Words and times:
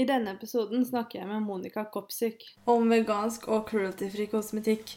I 0.00 0.04
denne 0.08 0.32
episoden 0.32 0.80
snakker 0.86 1.18
jeg 1.18 1.28
med 1.28 1.42
Monica 1.44 1.82
Kopsyk 1.92 2.46
om 2.72 2.86
vegansk 2.88 3.42
og 3.52 3.66
cruelty-fri 3.68 4.30
kosmetikk. 4.32 4.94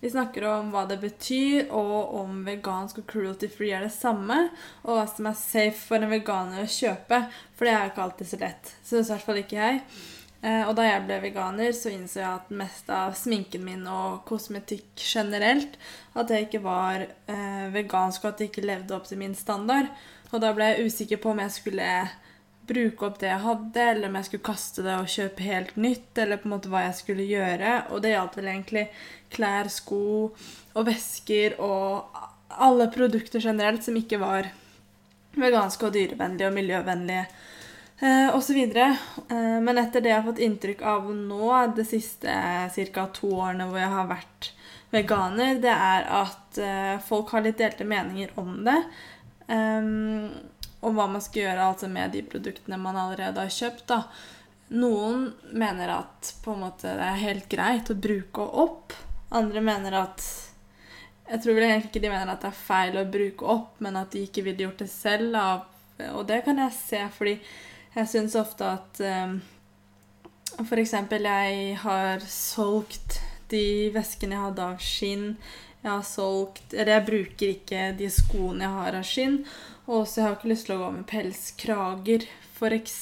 Vi 0.00 0.10
snakker 0.10 0.42
om 0.48 0.72
hva 0.72 0.86
det 0.90 0.96
betyr, 0.98 1.68
og 1.70 2.16
om 2.18 2.40
vegansk 2.42 2.98
og 2.98 3.04
cruelty-free 3.12 3.76
er 3.76 3.84
det 3.86 3.92
samme, 3.94 4.48
og 4.82 4.96
hva 4.96 5.04
som 5.06 5.28
er 5.30 5.36
safe 5.38 5.78
for 5.78 6.02
en 6.02 6.10
veganer 6.10 6.64
å 6.64 6.72
kjøpe, 6.72 7.20
for 7.54 7.68
det 7.68 7.74
er 7.74 7.84
jo 7.84 7.92
ikke 7.92 8.06
alltid 8.06 8.30
så 8.30 8.40
lett. 8.40 8.72
Syns 8.88 9.10
i 9.12 9.14
hvert 9.14 9.26
fall 9.28 9.38
ikke 9.44 9.60
jeg. 9.60 9.84
Eh, 10.40 10.64
og 10.64 10.72
da 10.80 10.86
jeg 10.88 11.04
ble 11.04 11.20
veganer, 11.28 11.76
så 11.76 11.92
innså 11.94 12.18
jeg 12.18 12.30
at 12.32 12.50
mest 12.62 12.90
av 12.96 13.14
sminken 13.20 13.62
min 13.68 13.84
og 13.86 14.24
kosmetikk 14.26 15.04
generelt 15.04 15.78
at 16.18 16.32
jeg 16.32 16.48
ikke 16.48 16.62
var 16.64 17.04
eh, 17.04 17.68
vegansk, 17.76 18.24
og 18.24 18.32
at 18.32 18.42
jeg 18.42 18.50
ikke 18.50 18.66
levde 18.66 18.98
opp 18.98 19.06
til 19.06 19.22
min 19.22 19.38
standard. 19.38 19.94
Og 20.32 20.42
da 20.42 20.50
ble 20.56 20.72
jeg 20.72 20.90
usikker 20.90 21.22
på 21.22 21.36
om 21.36 21.44
jeg 21.44 21.54
skulle 21.60 21.92
bruke 22.68 23.06
opp 23.06 23.18
det 23.20 23.30
jeg 23.30 23.42
hadde, 23.44 23.84
eller 23.92 24.08
om 24.08 24.18
jeg 24.18 24.28
skulle 24.28 24.48
kaste 24.50 24.84
det 24.86 24.96
og 25.00 25.10
kjøpe 25.10 25.46
helt 25.46 25.76
nytt, 25.80 26.10
eller 26.22 26.40
på 26.40 26.48
en 26.48 26.54
måte 26.54 26.72
hva 26.72 26.84
jeg 26.86 26.98
skulle 27.00 27.28
gjøre. 27.28 27.76
Og 27.90 28.02
det 28.04 28.14
gjaldt 28.14 28.38
vel 28.38 28.50
egentlig 28.52 28.86
klær, 29.34 29.70
sko 29.72 30.02
og 30.30 30.86
vesker 30.86 31.56
og 31.62 32.20
alle 32.50 32.88
produkter 32.94 33.42
generelt 33.42 33.84
som 33.86 33.96
ikke 33.98 34.18
var 34.22 34.50
veganske 35.38 35.86
og 35.86 35.94
dyrevennlige 35.94 36.50
og 36.50 36.56
miljøvennlige. 36.56 37.24
Eh, 38.00 38.38
videre. 38.48 38.96
Eh, 39.28 39.58
men 39.60 39.78
etter 39.78 40.00
det 40.00 40.10
jeg 40.10 40.20
har 40.22 40.26
fått 40.26 40.40
inntrykk 40.40 40.82
av 40.82 41.10
nå, 41.12 41.50
de 41.76 41.84
siste 41.84 42.32
ca. 42.94 43.06
to 43.12 43.34
årene 43.36 43.68
hvor 43.68 43.78
jeg 43.78 43.92
har 43.92 44.08
vært 44.08 44.52
veganer, 44.90 45.60
det 45.60 45.74
er 45.74 46.06
at 46.22 46.58
eh, 46.58 46.96
folk 47.04 47.34
har 47.34 47.44
litt 47.44 47.60
delte 47.60 47.84
meninger 47.84 48.32
om 48.40 48.64
det. 48.64 48.78
Um, 49.50 50.30
og 50.80 50.94
hva 50.96 51.06
man 51.12 51.22
skal 51.24 51.44
gjøre 51.44 51.70
altså 51.72 51.88
med 51.92 52.14
de 52.14 52.22
produktene 52.24 52.78
man 52.80 52.96
allerede 52.96 53.42
har 53.42 53.52
kjøpt. 53.52 53.86
Da. 53.90 54.02
Noen 54.80 55.26
mener 55.52 55.92
at 55.96 56.32
måte, 56.46 56.94
det 56.94 57.08
er 57.08 57.24
helt 57.24 57.48
greit 57.52 57.90
å 57.90 57.98
bruke 57.98 58.44
opp. 58.64 58.94
Andre 59.30 59.62
mener 59.62 59.98
at 60.06 60.28
Jeg 61.30 61.44
tror 61.44 61.54
vel 61.54 61.64
egentlig 61.68 61.92
ikke 61.92 62.02
de 62.02 62.10
mener 62.10 62.30
at 62.32 62.42
det 62.42 62.48
er 62.48 62.56
feil 62.58 62.96
å 62.98 63.06
bruke 63.06 63.46
opp, 63.46 63.76
men 63.78 63.94
at 64.00 64.10
de 64.10 64.24
ikke 64.26 64.42
ville 64.42 64.64
gjort 64.64 64.80
det 64.82 64.88
selv. 64.90 65.36
Og 66.16 66.24
det 66.26 66.40
kan 66.42 66.58
jeg 66.58 66.74
se, 66.74 67.02
fordi 67.14 67.36
jeg 67.94 68.10
syns 68.10 68.34
ofte 68.38 68.66
at 68.66 68.98
um, 68.98 69.36
F.eks. 70.64 70.96
jeg 71.22 71.76
har 71.84 72.24
solgt 72.26 73.20
de 73.50 73.90
veskene 73.94 74.34
jeg 74.34 74.46
hadde 74.48 74.66
av 74.72 74.82
skinn. 74.82 75.26
Jeg 75.80 75.90
har 75.90 76.04
solgt 76.04 76.74
Eller 76.74 76.96
jeg 76.98 77.06
bruker 77.06 77.52
ikke 77.54 77.84
de 77.98 78.10
skoene 78.12 78.66
jeg 78.66 78.76
har 78.80 78.98
av 78.98 79.06
skinn. 79.06 79.38
Og 79.90 80.06
så 80.06 80.22
har 80.22 80.36
ikke 80.36 80.52
lyst 80.52 80.68
til 80.68 80.76
å 80.76 80.84
gå 80.84 80.90
med 80.94 81.06
pelskrager, 81.10 82.26
f.eks. 82.54 83.00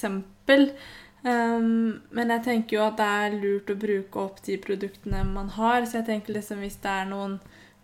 Um, 1.18 1.98
men 2.14 2.30
jeg 2.32 2.44
tenker 2.46 2.78
jo 2.78 2.84
at 2.86 2.96
det 3.00 3.08
er 3.20 3.34
lurt 3.42 3.72
å 3.72 3.76
bruke 3.76 4.22
opp 4.22 4.38
de 4.46 4.56
produktene 4.62 5.20
man 5.28 5.50
har. 5.58 5.84
Så 5.84 6.00
jeg 6.00 6.08
tenker 6.08 6.38
liksom 6.38 6.62
hvis 6.64 6.78
det 6.80 6.94
er 6.94 7.10
noen 7.10 7.36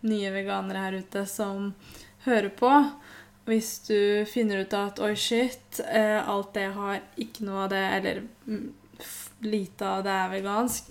nye 0.09 0.31
veganere 0.33 0.87
her 0.87 0.97
ute 1.01 1.25
som 1.29 1.73
hører 2.27 2.51
på 2.57 2.71
Hvis 3.45 3.71
du 3.89 4.25
finner 4.29 4.63
ut 4.65 4.73
at 4.73 5.01
oi, 5.05 5.13
shit, 5.21 5.83
uh, 5.85 6.25
alt 6.25 6.55
det 6.57 6.63
jeg 6.65 6.77
har, 6.79 7.03
ikke 7.21 7.45
noe 7.45 7.67
av 7.67 7.75
det, 7.75 7.83
eller 7.99 8.23
mm, 8.49 8.69
lite 9.45 9.85
av 9.85 10.05
det 10.07 10.15
er 10.17 10.31
vegansk, 10.33 10.89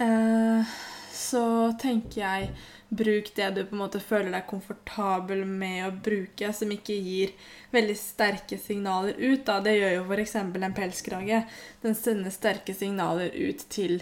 uh, 0.00 0.74
så 1.14 1.44
tenker 1.78 2.24
jeg 2.24 2.48
bruk 2.88 3.34
det 3.34 3.50
du 3.50 3.62
på 3.64 3.74
en 3.74 3.82
måte 3.82 4.00
føler 4.00 4.30
deg 4.30 4.46
komfortabel 4.50 5.42
med 5.48 5.86
å 5.88 5.94
bruke, 5.94 6.52
som 6.54 6.70
ikke 6.70 6.94
gir 6.94 7.32
veldig 7.74 7.96
sterke 7.98 8.58
signaler 8.62 9.18
ut. 9.18 9.42
Da. 9.46 9.58
Det 9.64 9.74
gjør 9.76 9.96
jo 9.96 10.04
f.eks. 10.06 10.36
en 10.40 10.76
pelskrage. 10.76 11.42
Den 11.82 11.98
sender 11.98 12.34
sterke 12.34 12.74
signaler 12.74 13.34
ut 13.34 13.66
til 13.72 14.00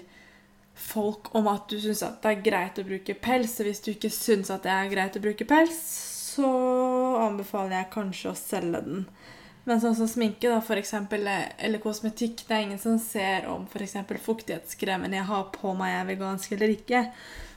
folk 0.75 1.31
om 1.39 1.47
at 1.49 1.69
du 1.71 1.79
syns 1.81 2.03
at 2.03 2.21
det 2.23 2.33
er 2.33 2.45
greit 2.45 2.81
å 2.81 2.87
bruke 2.87 3.15
pels. 3.15 3.57
Og 3.61 3.71
hvis 3.71 3.85
du 3.85 3.95
ikke 3.95 4.12
syns 4.12 4.53
at 4.53 4.67
det 4.67 4.75
er 4.75 4.93
greit 4.93 5.17
å 5.17 5.23
bruke 5.25 5.49
pels, 5.49 5.81
så 6.34 6.50
anbefaler 7.23 7.78
jeg 7.78 7.94
kanskje 7.94 8.33
å 8.33 8.39
selge 8.39 8.83
den. 8.84 9.06
Men 9.65 9.81
sånn 9.81 9.97
som 9.97 10.09
sminke, 10.11 10.50
da, 10.50 10.59
for 10.61 10.77
eksempel, 10.77 11.25
eller 11.25 11.81
kosmetikk 11.81 12.43
Det 12.44 12.53
er 12.53 12.67
ingen 12.67 12.81
som 12.83 12.99
ser 13.00 13.47
om 13.49 13.65
f.eks. 13.65 13.97
fuktighetskremen 14.27 15.17
jeg 15.17 15.25
har 15.31 15.47
på 15.55 15.73
meg, 15.78 15.94
er 16.03 16.11
vegansk 16.11 16.53
eller 16.53 16.75
ikke. 16.75 17.06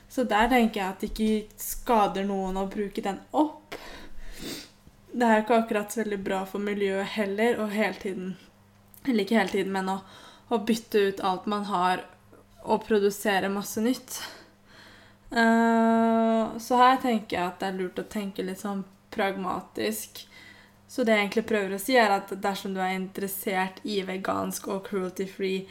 Så 0.08 0.24
der 0.24 0.48
tenker 0.48 0.80
jeg 0.80 0.88
at 0.88 1.02
det 1.02 1.10
ikke 1.12 1.60
skader 1.60 2.24
noen 2.28 2.56
å 2.56 2.68
bruke 2.70 3.04
den 3.04 3.20
opp. 3.36 3.76
Det 5.12 5.26
er 5.26 5.42
ikke 5.42 5.60
akkurat 5.62 5.92
så 5.92 6.02
veldig 6.02 6.20
bra 6.24 6.42
for 6.48 6.62
miljøet 6.62 7.14
heller, 7.16 7.60
å 7.60 7.68
hele 7.72 7.96
tiden 8.00 8.36
Eller 9.06 9.24
ikke 9.24 9.38
hele 9.38 9.52
tiden, 9.52 9.72
men 9.72 9.88
å, 9.88 9.98
å 10.52 10.58
bytte 10.68 11.00
ut 11.10 11.20
alt 11.24 11.46
man 11.48 11.64
har, 11.68 12.02
og 12.68 12.82
produsere 12.84 13.48
masse 13.48 13.80
nytt. 13.80 14.18
Uh, 15.30 16.56
så 16.60 16.80
her 16.80 16.98
tenker 17.00 17.36
jeg 17.36 17.44
at 17.46 17.60
det 17.60 17.68
er 17.70 17.78
lurt 17.78 18.00
å 18.02 18.08
tenke 18.10 18.44
litt 18.44 18.60
sånn 18.60 18.82
pragmatisk. 19.14 20.24
Så 20.88 21.04
det 21.04 21.14
jeg 21.14 21.26
egentlig 21.26 21.46
prøver 21.48 21.76
å 21.76 21.80
si, 21.80 21.96
er 22.00 22.12
at 22.14 22.32
dersom 22.42 22.74
du 22.76 22.80
er 22.80 22.96
interessert 22.96 23.80
i 23.84 24.00
vegansk 24.08 24.68
og 24.72 24.86
cruelty-free 24.88 25.66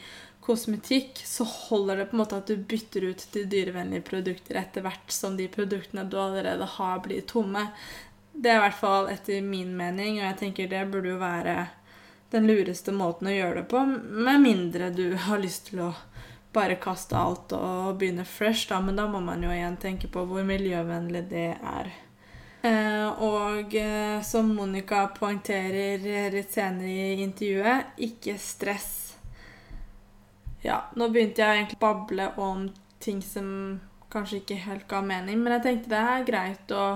kosmetikk, 0.48 1.20
så 1.28 1.44
holder 1.44 2.00
det 2.00 2.08
på 2.08 2.16
en 2.16 2.22
måte 2.22 2.38
at 2.40 2.48
du 2.48 2.56
bytter 2.56 3.10
ut 3.10 3.24
til 3.32 3.48
dyrevennlige 3.52 4.06
produkter 4.08 4.58
etter 4.62 4.84
hvert 4.86 5.12
som 5.12 5.36
de 5.36 5.48
produktene 5.52 6.06
du 6.08 6.16
allerede 6.20 6.64
har, 6.78 7.02
blir 7.04 7.26
tomme. 7.28 7.66
Det 8.32 8.52
er 8.52 8.60
i 8.60 8.64
hvert 8.64 8.80
fall 8.80 9.10
etter 9.12 9.44
min 9.44 9.74
mening, 9.76 10.18
og 10.18 10.26
jeg 10.30 10.38
tenker 10.40 10.70
det 10.70 10.86
burde 10.92 11.12
jo 11.12 11.20
være 11.20 11.56
den 12.32 12.48
lureste 12.48 12.92
måten 12.92 13.28
å 13.28 13.34
gjøre 13.34 13.62
det 13.62 13.68
på, 13.70 13.84
med 14.24 14.44
mindre 14.44 14.90
du 14.92 15.06
har 15.28 15.40
lyst 15.40 15.70
til 15.70 15.86
å 15.86 15.92
bare 16.52 16.78
kaste 16.80 17.16
alt 17.16 17.52
og 17.56 17.98
begynne 18.00 18.24
fresh, 18.24 18.68
da, 18.70 18.80
men 18.84 18.96
da 18.96 19.06
må 19.08 19.20
man 19.24 19.42
jo 19.44 19.52
igjen 19.52 19.76
tenke 19.80 20.08
på 20.12 20.24
hvor 20.28 20.46
miljøvennlig 20.48 21.24
det 21.28 21.50
er. 21.56 21.90
Eh, 22.64 23.20
og 23.22 23.74
eh, 23.76 24.18
som 24.26 24.48
Monica 24.56 25.04
poengterer 25.14 26.00
litt 26.32 26.56
senere 26.56 26.88
i 26.88 27.20
intervjuet, 27.22 27.92
ikke 28.08 28.34
stress 28.40 29.07
ja, 30.62 30.82
nå 30.98 31.08
begynte 31.12 31.42
jeg 31.42 31.60
egentlig 31.60 31.78
å 31.78 31.84
bable 31.84 32.30
om 32.42 32.68
ting 33.02 33.22
som 33.22 33.80
kanskje 34.12 34.40
ikke 34.42 34.62
helt 34.64 34.88
ga 34.90 35.02
mening, 35.04 35.40
men 35.42 35.58
jeg 35.58 35.64
tenkte 35.66 35.92
det 35.92 36.00
er 36.00 36.26
greit 36.26 36.72
å, 36.74 36.86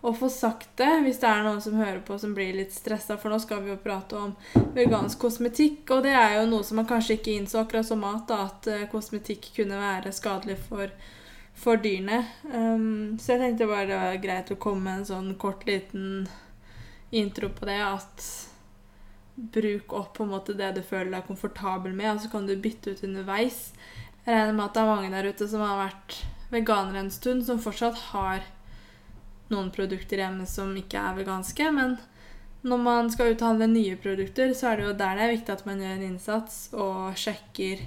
å 0.00 0.12
få 0.16 0.30
sagt 0.32 0.70
det 0.80 0.90
hvis 1.04 1.20
det 1.22 1.28
er 1.28 1.44
noen 1.44 1.60
som 1.62 1.76
hører 1.78 2.00
på 2.06 2.16
som 2.20 2.32
blir 2.36 2.56
litt 2.56 2.74
stressa, 2.74 3.18
for 3.20 3.32
nå 3.32 3.38
skal 3.42 3.62
vi 3.64 3.72
jo 3.72 3.78
prate 3.82 4.18
om 4.18 4.34
vegansk 4.76 5.20
kosmetikk, 5.26 5.84
og 5.94 6.02
det 6.08 6.16
er 6.16 6.38
jo 6.38 6.48
noe 6.50 6.66
som 6.66 6.80
man 6.80 6.88
kanskje 6.88 7.18
ikke 7.18 7.36
innså 7.36 7.62
akkurat 7.62 7.88
som 7.88 8.02
mat, 8.02 8.24
da, 8.30 8.48
at 8.48 8.70
uh, 8.72 8.88
kosmetikk 8.92 9.52
kunne 9.58 9.78
være 9.80 10.14
skadelig 10.16 10.58
for, 10.66 10.92
for 11.58 11.80
dyrene. 11.84 12.24
Um, 12.48 13.18
så 13.20 13.34
jeg 13.34 13.44
tenkte 13.44 13.70
bare 13.70 13.90
det 13.90 14.02
var 14.02 14.22
greit 14.24 14.54
å 14.54 14.60
komme 14.62 14.86
med 14.88 15.02
en 15.02 15.10
sånn 15.12 15.32
kort, 15.40 15.68
liten 15.68 16.28
intro 17.12 17.52
på 17.52 17.68
det, 17.68 17.80
at 17.84 18.30
bruk 19.38 19.92
opp 19.94 20.16
på 20.16 20.26
en 20.26 20.32
måte 20.32 20.56
det 20.58 20.72
du 20.74 20.82
føler 20.82 21.12
deg 21.14 21.26
komfortabel 21.28 21.94
med, 21.94 22.10
og 22.12 22.22
så 22.24 22.30
kan 22.32 22.48
du 22.48 22.56
bytte 22.58 22.94
ut 22.94 23.04
underveis. 23.06 23.70
Jeg 24.24 24.34
regner 24.34 24.56
med 24.56 24.64
at 24.66 24.74
det 24.74 24.82
er 24.82 24.90
mange 24.90 25.12
der 25.14 25.30
ute 25.30 25.48
som 25.48 25.62
har 25.64 25.78
vært 25.84 26.16
veganere 26.52 27.04
en 27.04 27.12
stund, 27.12 27.44
som 27.46 27.60
fortsatt 27.62 28.00
har 28.10 28.42
noen 29.52 29.70
produkter 29.72 30.20
hjemme 30.20 30.46
som 30.48 30.74
ikke 30.76 31.00
er 31.00 31.20
veganske. 31.20 31.70
Men 31.72 31.96
når 32.66 32.82
man 32.82 33.10
skal 33.12 33.32
uthandle 33.32 33.70
nye 33.70 33.96
produkter, 34.00 34.52
så 34.56 34.72
er 34.72 34.80
det 34.80 34.88
jo 34.88 34.96
der 34.98 35.16
det 35.16 35.24
er 35.24 35.34
viktig 35.36 35.54
at 35.54 35.64
man 35.68 35.80
gjør 35.84 35.94
en 35.94 36.06
innsats 36.10 36.58
og 36.74 37.16
sjekker 37.20 37.86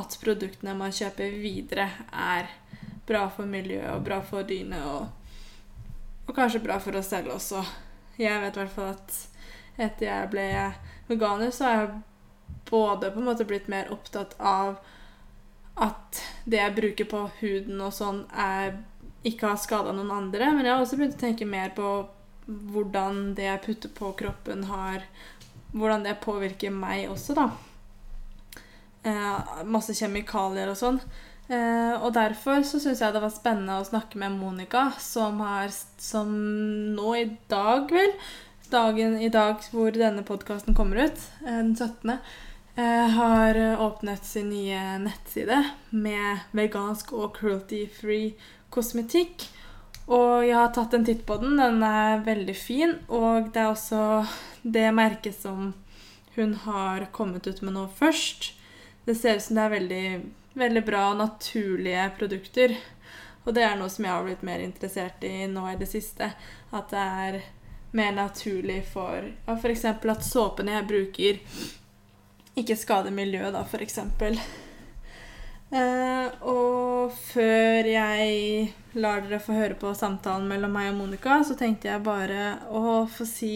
at 0.00 0.18
produktene 0.22 0.74
man 0.78 0.94
kjøper 0.94 1.38
videre, 1.40 1.88
er 2.10 2.50
bra 3.06 3.26
for 3.32 3.48
miljøet 3.48 3.90
og 3.94 4.04
bra 4.06 4.20
for 4.24 4.46
dyrene, 4.46 4.80
og, 4.86 5.08
og 6.26 6.36
kanskje 6.36 6.62
bra 6.64 6.78
for 6.82 6.98
oss 6.98 7.10
selv 7.10 7.34
også. 7.36 7.62
Jeg 8.20 8.42
vet 8.42 8.56
i 8.56 8.62
hvert 8.62 8.74
fall 8.74 8.92
at 8.94 9.29
etter 9.80 10.06
jeg 10.06 10.30
ble 10.32 10.46
veganer, 11.08 11.50
så 11.54 11.66
har 11.66 11.76
jeg 11.78 11.90
både 12.70 13.10
på 13.10 13.20
en 13.20 13.28
måte 13.30 13.46
blitt 13.48 13.68
mer 13.72 13.90
opptatt 13.92 14.36
av 14.38 14.78
at 15.80 16.20
det 16.44 16.60
jeg 16.60 16.76
bruker 16.76 17.08
på 17.08 17.24
huden 17.40 17.80
og 17.80 17.92
sånn, 17.96 18.24
er, 18.36 18.76
ikke 19.26 19.48
har 19.48 19.60
skada 19.60 19.94
noen 19.96 20.12
andre. 20.12 20.52
Men 20.52 20.66
jeg 20.66 20.74
har 20.74 20.84
også 20.84 20.98
begynt 21.00 21.16
å 21.16 21.22
tenke 21.24 21.48
mer 21.48 21.72
på 21.76 21.90
hvordan 22.46 23.34
det 23.38 23.46
jeg 23.46 23.64
putter 23.66 23.94
på 23.94 24.14
kroppen, 24.18 24.66
har 24.70 25.06
Hvordan 25.70 26.02
det 26.02 26.16
påvirker 26.18 26.72
meg 26.74 27.04
også, 27.12 27.36
da. 27.38 27.44
Eh, 29.06 29.60
masse 29.70 29.94
kjemikalier 29.94 30.72
og 30.72 30.74
sånn. 30.80 30.96
Eh, 31.46 31.94
og 31.94 32.10
derfor 32.16 32.64
så 32.66 32.80
syns 32.82 32.98
jeg 33.02 33.14
det 33.14 33.22
var 33.22 33.30
spennende 33.30 33.76
å 33.78 33.86
snakke 33.86 34.18
med 34.18 34.34
Monica, 34.34 34.88
som 34.98 35.38
Som 35.96 36.34
nå 36.96 37.14
i 37.14 37.24
dag, 37.46 37.86
vel, 37.86 38.10
dagen 38.70 39.18
i 39.20 39.28
dag 39.32 39.62
hvor 39.72 39.94
denne 39.94 40.24
podkasten 40.26 40.74
kommer 40.74 41.06
ut, 41.06 41.22
eh, 41.46 41.56
den 41.56 41.76
17., 41.76 42.18
eh, 42.76 43.08
har 43.16 43.58
åpnet 43.82 44.24
sin 44.24 44.50
nye 44.50 44.98
nettside 45.02 45.62
med 45.90 46.46
vegansk 46.56 47.12
og 47.12 47.36
cruelty-free 47.38 48.34
kosmetikk. 48.70 49.48
Og 50.10 50.42
jeg 50.42 50.56
har 50.56 50.72
tatt 50.74 50.94
en 50.96 51.04
titt 51.06 51.22
på 51.26 51.36
den. 51.38 51.58
Den 51.60 51.82
er 51.86 52.24
veldig 52.26 52.56
fin. 52.58 52.96
Og 53.08 53.52
det 53.54 53.62
er 53.62 53.70
også 53.70 54.26
det 54.62 54.88
merket 54.94 55.38
som 55.38 55.72
hun 56.34 56.54
har 56.64 57.06
kommet 57.14 57.46
ut 57.46 57.62
med 57.62 57.76
nå 57.76 57.86
først. 57.98 58.52
Det 59.06 59.14
ser 59.18 59.38
ut 59.38 59.44
som 59.44 59.58
det 59.58 59.66
er 59.66 59.76
veldig, 59.76 60.06
veldig 60.58 60.82
bra 60.86 61.04
naturlige 61.18 62.08
produkter. 62.18 62.74
Og 63.46 63.54
det 63.54 63.64
er 63.64 63.78
noe 63.78 63.90
som 63.92 64.06
jeg 64.06 64.14
har 64.14 64.26
blitt 64.26 64.42
mer 64.46 64.62
interessert 64.64 65.22
i 65.26 65.46
nå 65.50 65.68
i 65.70 65.78
det 65.78 65.88
siste. 65.90 66.32
At 66.74 66.90
det 66.90 67.06
er 67.26 67.40
mer 67.96 68.12
naturlig 68.14 68.82
for 68.92 69.26
ja, 69.26 69.54
f.eks. 69.56 69.84
at 69.84 70.26
såpene 70.26 70.76
jeg 70.76 70.88
bruker, 70.90 71.40
ikke 72.60 72.76
skader 72.78 73.14
miljøet, 73.14 73.54
da, 73.54 73.64
f.eks. 73.64 73.98
Uh, 75.70 76.26
og 76.50 77.12
før 77.14 77.86
jeg 77.86 78.72
lar 78.98 79.22
dere 79.22 79.38
få 79.42 79.54
høre 79.54 79.76
på 79.78 79.92
samtalen 79.94 80.48
mellom 80.50 80.72
meg 80.74 80.90
og 80.90 80.98
Monica, 80.98 81.38
så 81.46 81.54
tenkte 81.58 81.92
jeg 81.92 82.02
bare 82.06 82.56
å 82.74 83.04
få 83.10 83.26
si 83.28 83.54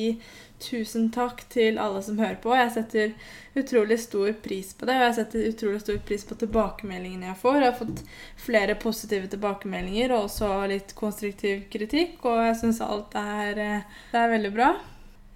tusen 0.64 1.10
takk 1.14 1.42
til 1.52 1.78
alle 1.80 2.00
som 2.02 2.18
hører 2.18 2.38
på. 2.42 2.54
Jeg 2.56 2.72
setter 2.74 3.12
utrolig 3.60 3.98
stor 4.02 4.32
pris 4.44 4.72
på 4.74 4.88
det, 4.88 4.96
og 4.98 5.04
jeg 5.06 5.16
setter 5.18 5.50
utrolig 5.50 5.82
stor 5.82 6.00
pris 6.08 6.24
på 6.28 6.38
tilbakemeldingene 6.40 7.28
jeg 7.30 7.40
får. 7.42 7.60
Jeg 7.60 7.70
har 7.70 7.78
fått 7.82 8.02
flere 8.46 8.78
positive 8.80 9.30
tilbakemeldinger 9.34 10.16
og 10.16 10.26
også 10.30 10.50
litt 10.72 10.96
konstruktiv 10.98 11.68
kritikk, 11.72 12.18
og 12.24 12.42
jeg 12.48 12.58
syns 12.62 12.82
alt 12.84 13.14
er, 13.20 13.62
eh, 13.68 14.02
det 14.10 14.20
er 14.20 14.34
veldig 14.34 14.52
bra. 14.56 14.72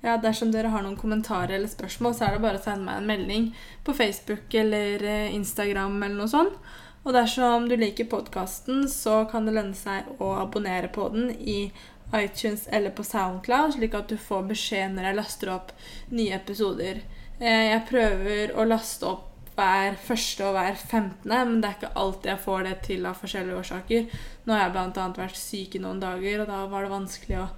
Ja, 0.01 0.17
Dersom 0.23 0.53
dere 0.55 0.71
har 0.71 0.85
noen 0.85 0.99
kommentarer 0.99 1.57
eller 1.57 1.71
spørsmål, 1.71 2.15
så 2.15 2.29
er 2.29 2.37
det 2.37 2.45
bare 2.45 2.61
å 2.61 2.63
sende 2.63 2.87
meg 2.87 3.01
en 3.01 3.09
melding 3.09 3.49
på 3.85 3.95
Facebook 3.99 4.55
eller 4.55 5.03
eh, 5.03 5.35
Instagram 5.35 6.03
eller 6.03 6.21
noe 6.21 6.31
sånt. 6.31 6.61
Og 7.07 7.15
dersom 7.15 7.69
du 7.71 7.77
liker 7.79 8.09
podkasten, 8.11 8.83
så 8.91 9.23
kan 9.31 9.47
det 9.47 9.55
lønne 9.57 9.77
seg 9.79 10.09
å 10.23 10.35
abonnere 10.43 10.91
på 10.93 11.07
den 11.15 11.31
i 11.41 11.71
iTunes 12.17 12.67
eller 12.73 12.95
på 12.95 13.05
Soundcloud, 13.05 13.75
slik 13.77 13.95
at 13.95 14.09
du 14.09 14.17
får 14.21 14.47
beskjed 14.53 14.95
når 14.95 15.11
jeg 15.11 15.19
laster 15.19 15.53
opp 15.53 15.73
nye 16.15 16.37
episoder. 16.37 17.03
Eh, 17.39 17.65
jeg 17.73 17.87
prøver 17.91 18.55
å 18.57 18.67
laste 18.69 19.09
opp 19.09 19.25
hver 19.59 19.97
første 19.99 20.47
og 20.47 20.55
hver 20.55 20.77
femtende, 20.79 21.39
men 21.49 21.61
det 21.61 21.69
er 21.69 21.81
ikke 21.81 21.97
alltid 21.99 22.31
jeg 22.31 22.45
får 22.45 22.61
det 22.69 22.77
til 22.87 23.09
av 23.11 23.19
forskjellige 23.19 23.63
årsaker. 23.65 24.21
Nå 24.47 24.55
har 24.55 24.69
jeg 24.69 24.77
bl.a. 24.77 25.09
vært 25.19 25.41
syk 25.41 25.75
i 25.75 25.83
noen 25.83 26.03
dager, 26.03 26.45
og 26.45 26.53
da 26.53 26.61
var 26.71 26.87
det 26.87 26.95
vanskelig 26.95 27.41
å 27.43 27.49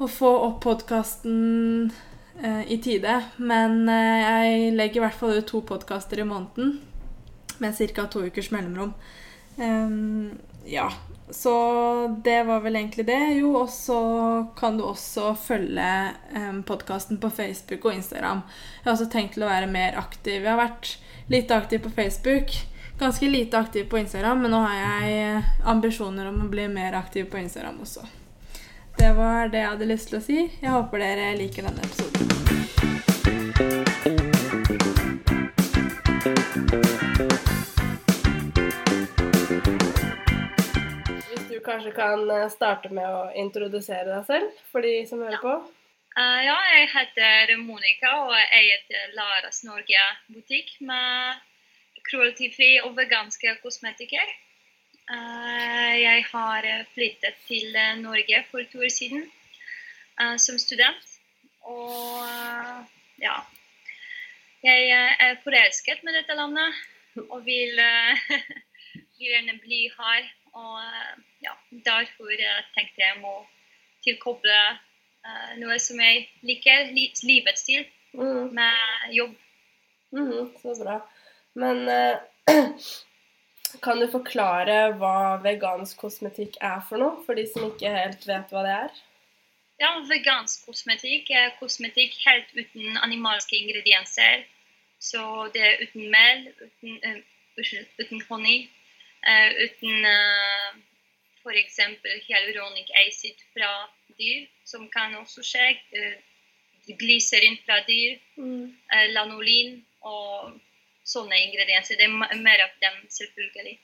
å 0.00 0.08
få 0.08 0.30
opp 0.46 0.62
podkasten 0.64 1.90
eh, 2.40 2.62
i 2.72 2.78
tide. 2.82 3.18
Men 3.36 3.82
eh, 3.88 4.20
jeg 4.24 4.70
legger 4.78 5.00
i 5.00 5.04
hvert 5.04 5.18
fall 5.20 5.36
ut 5.36 5.48
to 5.50 5.62
podkaster 5.68 6.22
i 6.22 6.28
måneden 6.28 6.78
med 7.60 7.76
ca. 7.76 8.06
to 8.08 8.24
ukers 8.24 8.50
mellomrom. 8.54 8.94
Um, 9.60 10.38
ja, 10.64 10.86
så 11.32 11.54
det 12.24 12.42
var 12.48 12.60
vel 12.60 12.76
egentlig 12.76 13.06
det. 13.06 13.20
Jo, 13.40 13.54
og 13.62 13.70
så 13.70 14.00
kan 14.58 14.78
du 14.78 14.84
også 14.84 15.34
følge 15.34 15.90
um, 16.36 16.62
podkasten 16.62 17.20
på 17.20 17.30
Facebook 17.30 17.84
og 17.84 17.94
Instagram. 17.94 18.42
Jeg 18.80 18.88
har 18.88 18.96
også 18.96 19.10
tenkt 19.12 19.36
til 19.36 19.46
å 19.46 19.50
være 19.50 19.70
mer 19.70 19.98
aktiv. 20.00 20.40
Jeg 20.40 20.50
har 20.50 20.60
vært 20.60 20.96
litt 21.30 21.50
aktiv 21.54 21.82
på 21.84 21.92
Facebook. 21.94 22.54
Ganske 23.00 23.28
lite 23.28 23.58
aktiv 23.58 23.86
på 23.88 23.98
Instagram, 23.98 24.42
men 24.42 24.52
nå 24.52 24.58
har 24.60 24.74
jeg 24.76 25.20
eh, 25.20 25.52
ambisjoner 25.72 26.28
om 26.28 26.42
å 26.44 26.50
bli 26.52 26.66
mer 26.68 26.98
aktiv 26.98 27.30
på 27.32 27.40
Instagram 27.40 27.80
også. 27.80 28.04
Det 28.98 29.14
var 29.16 29.48
det 29.48 29.62
jeg 29.62 29.70
hadde 29.70 29.88
lyst 29.88 30.12
til 30.12 30.20
å 30.20 30.24
si. 30.26 30.42
Jeg 30.60 30.74
håper 30.74 31.00
dere 31.06 31.32
liker 31.40 31.70
denne 31.70 31.86
episoden. 31.86 32.29
Kanskje 41.64 41.92
kan 41.96 42.24
eh, 42.30 42.48
starte 42.52 42.90
med 42.94 43.06
å 43.06 43.28
introdusere 43.38 44.08
deg 44.08 44.26
selv 44.28 44.64
for 44.72 44.84
de 44.86 44.94
som 45.08 45.22
hører 45.24 45.42
på? 45.42 45.54
Uh, 46.18 46.40
ja, 46.42 46.56
jeg 46.74 46.88
heter 46.90 47.52
Monica 47.62 48.10
og 48.24 48.32
eier 48.34 49.12
Laras 49.14 49.62
Norge 49.62 50.02
butikk 50.34 50.72
med 50.82 51.38
cruelty-fri 52.08 52.80
og 52.82 52.96
veganske 52.98 53.54
kosmetikker. 53.62 54.32
Uh, 55.10 55.94
jeg 55.96 56.24
har 56.32 56.66
flyttet 56.96 57.38
til 57.46 57.78
Norge 58.02 58.42
for 58.50 58.66
to 58.72 58.82
år 58.82 58.90
siden 58.90 59.22
uh, 60.18 60.34
som 60.34 60.58
student. 60.58 61.06
Og 61.70 62.26
ja 63.20 63.36
Jeg 64.64 64.88
er 64.90 65.40
forelsket 65.44 66.02
med 66.02 66.16
dette 66.16 66.34
landet 66.34 66.78
og 67.28 67.44
vil, 67.44 67.78
vil 69.18 69.30
gjerne 69.30 69.58
bli 69.62 69.84
her. 69.94 70.26
Og 70.58 70.82
ja, 71.44 71.49
derfor 71.86 72.32
tenkte 72.74 73.02
jeg 73.02 73.18
må 73.22 73.34
tilkoble 74.04 74.56
noe 75.60 75.76
som 75.82 76.00
jeg 76.00 76.24
liker, 76.46 76.92
livets 76.94 77.66
stil, 77.66 77.84
mm. 78.16 78.50
med 78.56 79.14
jobb. 79.14 79.34
Mm, 80.16 80.50
så 80.62 80.74
bra. 80.80 80.96
Men 81.60 81.88
uh, 81.88 82.16
Kan 83.84 84.00
du 84.02 84.08
forklare 84.10 84.96
hva 84.98 85.38
vegansk 85.44 86.00
kosmetikk 86.02 86.56
er 86.64 86.80
for 86.88 86.98
noe, 86.98 87.20
for 87.22 87.38
de 87.38 87.44
som 87.46 87.68
ikke 87.68 87.92
helt 87.94 88.26
vet 88.26 88.50
hva 88.50 88.64
det 88.66 88.72
er? 88.74 88.96
Ja, 89.80 89.92
vegansk 90.08 90.66
kosmetikk 90.66 91.30
er 91.32 91.54
kosmetikk 91.60 92.16
helt 92.26 92.50
uten 92.58 92.98
animalske 93.00 93.56
ingredienser. 93.60 94.42
Så 95.00 95.22
det 95.54 95.62
er 95.64 95.84
uten 95.86 96.10
mel, 96.12 96.42
uten, 96.58 96.98
uh, 97.06 97.78
uten 98.02 98.24
honning, 98.28 98.66
uh, 99.22 99.50
uten 99.62 100.10
uh, 100.10 100.82
f.eks. 101.40 101.78
hyaluronic 102.28 102.90
acid 103.06 103.40
fra 103.54 103.70
dyr, 104.18 104.48
som 104.64 104.88
kan 104.92 105.14
også 105.20 105.44
skje. 105.46 105.70
Uh, 105.96 106.18
glyserin 106.98 107.58
fra 107.64 107.76
dyr, 107.86 108.16
mm. 108.40 108.64
lanolin 109.14 109.76
og 110.00 110.56
sånne 111.06 111.38
ingredienser. 111.44 111.98
Det 111.98 112.06
er 112.08 112.42
mer 112.42 112.64
av 112.64 112.72
dem, 112.82 112.96
selvfølgelig. 113.12 113.76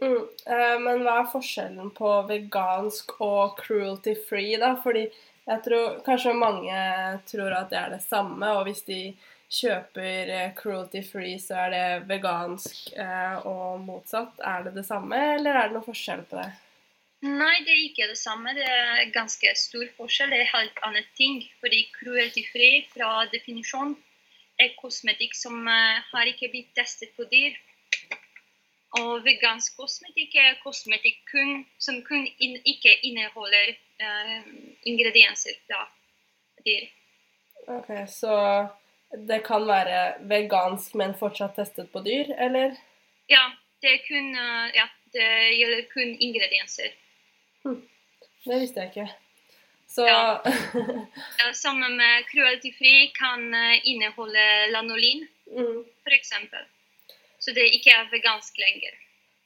Mm, 0.00 0.22
eh, 0.46 0.76
men 0.80 1.02
hva 1.04 1.18
er 1.20 1.32
forskjellen 1.32 1.90
på 1.96 2.12
vegansk 2.28 3.18
og 3.20 3.58
cruelty 3.60 4.14
free, 4.28 4.56
da? 4.60 4.72
Fordi 4.80 5.06
jeg 5.50 5.64
tror 5.66 6.00
kanskje 6.06 6.36
mange 6.36 6.78
tror 7.28 7.56
at 7.56 7.72
det 7.72 7.80
er 7.80 7.94
det 7.96 8.02
samme, 8.06 8.54
og 8.56 8.64
hvis 8.68 8.84
de 8.88 9.02
kjøper 9.50 10.30
eh, 10.30 10.50
cruelty 10.54 11.02
free, 11.04 11.38
så 11.42 11.64
er 11.66 11.72
det 11.74 12.08
vegansk 12.10 12.92
eh, 12.94 13.46
og 13.46 13.80
motsatt. 13.82 14.38
Er 14.46 14.66
det 14.66 14.76
det 14.78 14.86
samme, 14.86 15.18
eller 15.36 15.58
er 15.58 15.70
det 15.70 15.78
noe 15.78 15.86
forskjell 15.86 16.22
på 16.30 16.38
det? 16.38 16.50
Nei, 17.20 17.56
det 17.66 17.72
er 17.74 17.80
ikke 17.84 18.06
det 18.08 18.16
samme. 18.16 18.54
Det 18.56 18.64
er 18.64 19.10
ganske 19.12 19.50
stor 19.58 19.88
forskjell. 19.98 20.30
Det 20.32 20.38
er 20.40 20.54
helt 20.54 20.78
annet 20.86 21.10
ting. 21.18 21.42
Fordi 21.60 21.82
cruelty 21.98 22.46
free 22.48 22.84
fra 22.94 23.26
definisjon 23.32 23.92
er 24.60 24.72
kosmetikk 24.78 25.36
som 25.36 25.58
uh, 25.68 26.00
har 26.12 26.30
ikke 26.30 26.48
blitt 26.52 26.72
testet 26.76 27.12
på 27.18 27.26
dyr. 27.28 27.58
Og 29.00 29.20
vegansk 29.26 29.76
kosmetikk 29.76 30.38
er 30.40 30.56
kosmetikk 30.64 31.20
kun, 31.28 31.60
som 31.78 32.00
kun 32.08 32.24
in, 32.40 32.56
ikke 32.64 32.96
inneholder 33.04 33.74
uh, 34.00 34.40
ingredienser 34.88 35.60
fra 35.68 35.84
dyr. 36.64 36.88
Ok, 37.68 37.92
Så 38.08 38.32
det 39.10 39.40
kan 39.46 39.66
være 39.66 40.02
vegansk, 40.30 40.94
men 40.94 41.16
fortsatt 41.18 41.56
testet 41.58 41.90
på 41.92 42.02
dyr, 42.04 42.30
eller? 42.38 42.76
Ja, 43.30 43.50
det, 43.82 43.98
kun, 44.06 44.30
uh, 44.36 44.68
ja, 44.74 44.86
det 45.14 45.30
gjelder 45.56 45.82
kun 45.90 46.14
ingredienser. 46.14 46.94
Hm. 47.64 47.82
Det 48.44 48.60
visste 48.62 48.80
jeg 48.80 48.92
ikke. 48.92 49.08
Så 49.90 50.06
ja. 50.06 50.42
Sammen 51.54 51.96
med 51.96 52.24
cruelty-fri 52.30 53.10
kan 53.14 53.54
eh, 53.54 53.88
inneholde 53.90 54.66
lanolin, 54.70 55.26
mm. 55.50 55.84
f.eks. 56.04 56.30
Så 57.38 57.52
det 57.56 57.66
ikke 57.74 57.90
er 57.90 58.10
vegansk 58.12 58.58
lenger. 58.58 58.94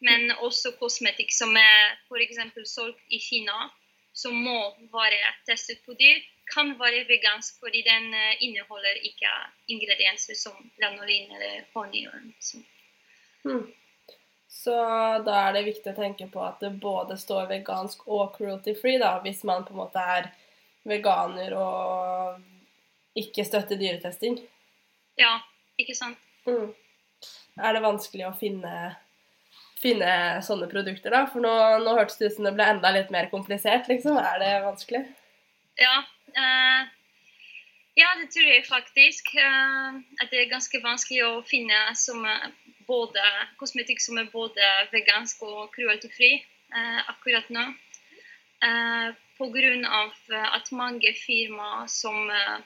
Men 0.05 0.35
også 0.45 0.75
kosmetikk 0.77 1.33
som 1.33 1.57
er 1.57 1.97
f.eks. 2.11 2.43
solgt 2.69 3.01
i 3.09 3.19
Kina, 3.25 3.71
som 4.13 4.37
må 4.37 4.59
være 4.93 5.33
testet 5.49 5.81
på 5.87 5.97
dyr, 5.97 6.21
kan 6.53 6.75
være 6.79 7.05
vegansk 7.09 7.61
fordi 7.63 7.83
den 7.87 8.13
eh, 8.15 8.43
inneholder 8.45 9.01
ikke 9.07 9.31
ingredienser 9.73 10.37
som 10.39 10.57
lanolin 10.83 11.33
eller 11.33 11.65
honning. 11.75 12.35
Mm. 13.45 13.67
Så 14.49 14.75
da 15.27 15.39
er 15.49 15.57
det 15.57 15.67
viktig 15.67 15.93
å 15.93 15.97
tenke 15.97 16.29
på 16.31 16.43
at 16.45 16.61
det 16.63 16.71
både 16.81 17.17
står 17.21 17.49
vegansk 17.51 18.07
og 18.07 18.37
cruelty 18.37 18.77
free, 18.79 19.01
da, 19.03 19.17
hvis 19.25 19.43
man 19.45 19.67
på 19.67 19.75
en 19.75 19.83
måte 19.83 20.05
er 20.17 20.31
veganer 20.89 21.57
og 21.59 22.39
ikke 23.19 23.45
støtter 23.47 23.81
dyretesting. 23.81 24.39
Ja, 25.19 25.39
ikke 25.81 25.97
sant. 25.97 26.21
Mm. 26.47 26.71
Er 27.63 27.77
det 27.77 27.83
vanskelig 27.85 28.29
å 28.29 28.37
finne, 28.37 28.95
finne 29.81 30.15
sånne 30.45 30.69
produkter, 30.71 31.15
da? 31.15 31.25
For 31.31 31.43
nå, 31.45 31.53
nå 31.85 31.99
hørtes 31.99 32.19
det 32.21 32.31
ut 32.31 32.39
som 32.39 32.49
det 32.49 32.55
ble 32.57 32.67
enda 32.77 32.91
litt 32.95 33.13
mer 33.15 33.31
komplisert, 33.33 33.89
liksom. 33.91 34.19
Er 34.21 34.41
det 34.43 34.55
vanskelig? 34.67 35.05
Ja. 35.81 36.05
Uh, 36.35 36.83
ja, 37.95 38.09
det 38.21 38.31
tror 38.35 38.49
jeg 38.51 38.67
faktisk. 38.67 39.35
Uh, 39.39 40.01
at 40.21 40.31
det 40.31 40.41
er 40.43 40.53
ganske 40.53 40.81
vanskelig 40.83 41.23
å 41.27 41.43
finne 41.47 41.79
som 41.99 42.27
både, 42.87 43.23
kosmetikk 43.61 44.03
som 44.03 44.19
er 44.21 44.31
både 44.33 44.71
vegansk 44.93 45.43
og 45.47 45.71
cruelty-fri 45.73 46.35
eh, 46.37 46.99
akkurat 47.09 47.49
nå. 47.49 47.63
Uh, 48.61 49.15
Pga. 49.39 50.43
at 50.53 50.69
mange 50.71 51.11
firmaer 51.19 51.89
som, 51.91 52.31
eh, 52.31 52.61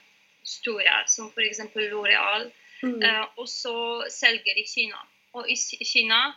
store, 0.45 0.97
som 1.07 1.31
f.eks. 1.31 1.61
L'Oreal, 1.75 2.50
Mm. 2.83 3.03
eh, 3.03 3.25
også 3.37 4.05
selger 4.11 4.55
i 4.57 4.65
Kina. 4.67 4.99
Og 5.35 5.49
i 5.50 5.57
Kina 5.85 6.37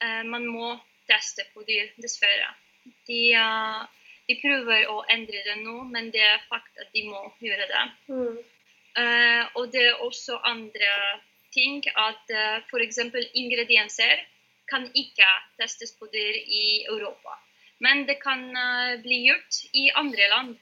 eh, 0.00 0.22
man 0.24 0.46
må 0.46 0.80
teste 1.06 1.44
på 1.52 1.64
dyr, 1.68 1.90
dessverre. 2.00 2.54
De, 3.06 3.34
eh, 3.36 3.82
de 4.28 4.38
prøver 4.40 4.88
å 4.90 5.02
endre 5.10 5.42
det 5.46 5.58
nå, 5.64 5.76
men 5.90 6.10
det 6.14 6.22
er 6.22 6.44
fakt 6.48 6.78
at 6.80 6.90
de 6.94 7.04
må 7.08 7.22
gjøre 7.42 7.68
det. 7.70 7.84
Mm. 8.08 8.40
Uh, 8.92 9.44
og 9.58 9.70
det 9.72 9.86
er 9.88 10.02
også 10.04 10.36
andre 10.44 10.90
ting 11.54 11.80
at 11.96 12.32
uh, 12.32 12.58
f.eks. 12.68 13.00
ingredienser 13.34 14.20
kan 14.70 14.84
ikke 14.94 15.28
testes 15.60 15.94
på 15.98 16.08
dyr 16.12 16.36
i 16.42 16.84
Europa. 16.88 17.38
Men 17.82 18.06
det 18.06 18.20
kan 18.22 18.44
uh, 18.56 19.00
bli 19.02 19.24
gjort 19.28 19.64
i 19.72 19.90
andre 19.94 20.28
land. 20.34 20.54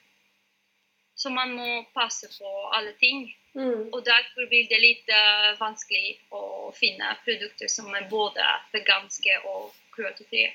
Så 1.14 1.30
man 1.30 1.52
må 1.52 1.84
passe 1.94 2.30
på 2.38 2.50
alle 2.72 2.94
ting. 3.02 3.28
Mm. 3.54 3.90
Og 3.92 4.00
derfor 4.06 4.46
blir 4.48 4.68
det 4.70 4.78
litt 4.80 5.10
uh, 5.12 5.52
vanskelig 5.60 6.16
å 6.32 6.70
finne 6.74 7.12
produkter 7.26 7.68
som 7.68 7.90
er 7.98 8.08
både 8.10 8.46
veganske 8.72 9.36
og 9.52 9.74
cruelty-frie. 9.94 10.52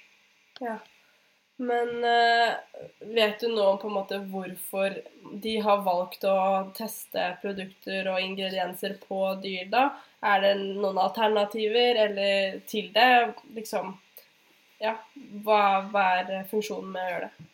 Ja. 0.64 0.80
Men 1.58 2.04
eh, 2.04 2.54
vet 3.00 3.40
du 3.40 3.48
nå 3.48 3.78
på 3.80 3.88
en 3.88 3.96
måte 3.96 4.18
hvorfor 4.28 4.98
de 5.44 5.54
har 5.64 5.84
valgt 5.86 6.26
å 6.28 6.38
teste 6.76 7.30
produkter 7.44 8.10
og 8.12 8.20
ingredienser 8.20 8.98
på 9.06 9.20
dyr, 9.44 9.70
da? 9.72 9.86
Er 10.26 10.42
det 10.44 10.54
noen 10.66 11.00
alternativer 11.00 12.02
eller 12.08 12.60
til 12.68 12.92
det? 12.96 13.36
Liksom 13.56 13.94
Ja, 14.84 14.98
hva, 15.46 15.62
hva 15.94 16.04
er 16.20 16.50
funksjonen 16.50 16.92
med 16.92 17.06
å 17.06 17.12
gjøre 17.14 17.30
det? 17.30 17.46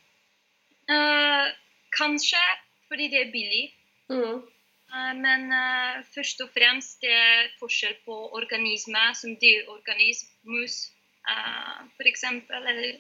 Uh, 0.92 1.52
kanskje 1.94 2.42
fordi 2.90 3.08
det 3.14 3.20
er 3.22 3.30
billig. 3.36 3.68
Mm. 4.10 4.42
Uh, 4.90 5.14
Men 5.22 5.46
uh, 5.54 6.02
først 6.16 6.42
og 6.42 6.50
fremst 6.56 7.06
det 7.06 7.14
er 7.14 7.54
forskjell 7.62 7.94
på 8.08 8.18
organismer 8.40 9.14
som 9.16 9.38
dyrorganisme, 9.40 10.34
mus 10.50 10.82
uh, 11.30 11.86
f.eks. 12.00 12.26
Eller 12.50 12.98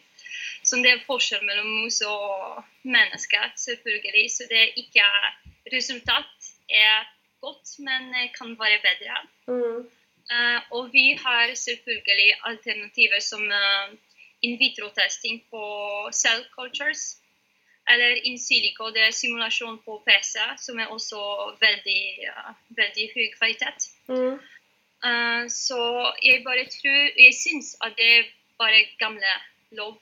som 0.63 0.83
det 0.83 0.91
er 0.91 1.05
forskjell 1.07 1.45
mellom 1.45 1.69
mus 1.81 2.01
og 2.07 2.63
mennesker, 2.83 3.51
selvfølgelig. 3.55 4.27
Så 4.31 4.49
det 4.49 4.59
er 4.61 4.77
ikke 4.83 5.07
resultat 5.73 6.51
er 6.69 7.09
godt, 7.41 7.79
men 7.79 8.13
kan 8.37 8.55
være 8.59 8.79
bedre. 8.85 9.17
Mm. 9.47 9.89
Uh, 10.31 10.59
og 10.71 10.93
vi 10.93 11.07
har 11.25 11.55
selvfølgelig 11.55 12.31
alternativer 12.45 13.19
som 13.19 13.43
uh, 13.43 13.87
in 14.41 14.59
vitro-testing 14.59 15.43
på 15.51 15.63
cell 16.13 16.45
cultures. 16.55 17.17
Eller 17.89 18.11
in 18.23 18.39
silico, 18.39 18.91
det 18.95 19.01
er 19.07 19.11
simulasjon 19.11 19.81
på 19.85 20.03
PC, 20.07 20.37
som 20.65 20.79
er 20.79 20.85
også 20.85 21.19
veldig, 21.65 22.03
uh, 22.31 22.53
veldig 22.69 23.09
høy 23.15 23.27
kvalitet. 23.37 23.91
Mm. 24.07 24.39
Så 25.49 25.81
jeg 26.23 26.43
bare 26.45 26.65
tror 26.69 26.99
Jeg 27.17 27.33
syns 27.33 27.75
at 27.81 27.95
det 27.97 28.09
er 28.17 28.23
bare 28.57 28.85
gamle 28.99 29.31
lov. 29.71 29.97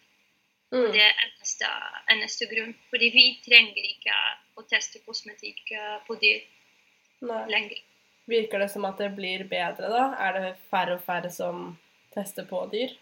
Mm. 0.70 0.92
Det 0.94 1.02
er 1.02 1.22
eneste, 1.26 1.70
eneste 2.14 2.48
grunn. 2.52 2.74
Fordi 2.92 3.12
vi 3.14 3.26
trenger 3.46 3.92
ikke 3.92 4.16
å 4.60 4.66
teste 4.70 5.02
kosmetikk 5.06 5.72
eh, 5.74 5.98
på 6.06 6.18
dyr 6.22 6.42
Nei. 7.26 7.44
lenger. 7.50 7.84
Virker 8.30 8.62
det 8.62 8.70
som 8.70 8.86
at 8.86 9.00
det 9.02 9.10
blir 9.18 9.46
bedre, 9.50 9.90
da? 9.90 10.04
Er 10.22 10.36
det 10.38 10.50
færre 10.70 11.00
og 11.00 11.06
færre 11.06 11.32
som 11.34 11.72
tester 12.14 12.46
på 12.50 12.62
dyr? 12.74 12.94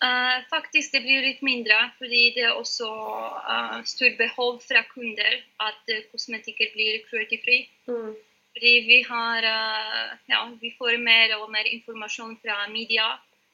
Uh, 0.00 0.40
faktisk 0.48 0.94
det 0.94 1.02
blir 1.04 1.20
litt 1.20 1.42
mindre, 1.44 1.76
fordi 1.98 2.30
det 2.32 2.46
er 2.48 2.56
også 2.56 2.86
uh, 2.88 3.80
stort 3.84 4.14
behov 4.16 4.62
fra 4.64 4.80
kunder 4.94 5.34
at 5.60 5.92
uh, 5.92 5.98
kosmetikker 6.08 6.70
blir 6.72 7.02
cruelty-fri. 7.10 7.58
Mm. 7.90 8.14
Fordi 8.54 8.72
vi 8.86 9.02
har 9.10 9.44
uh, 9.44 10.14
ja, 10.30 10.40
vi 10.62 10.72
får 10.78 10.96
mer 11.04 11.34
og 11.36 11.50
mer 11.52 11.68
informasjon 11.68 12.38
fra 12.40 12.62
media 12.72 13.10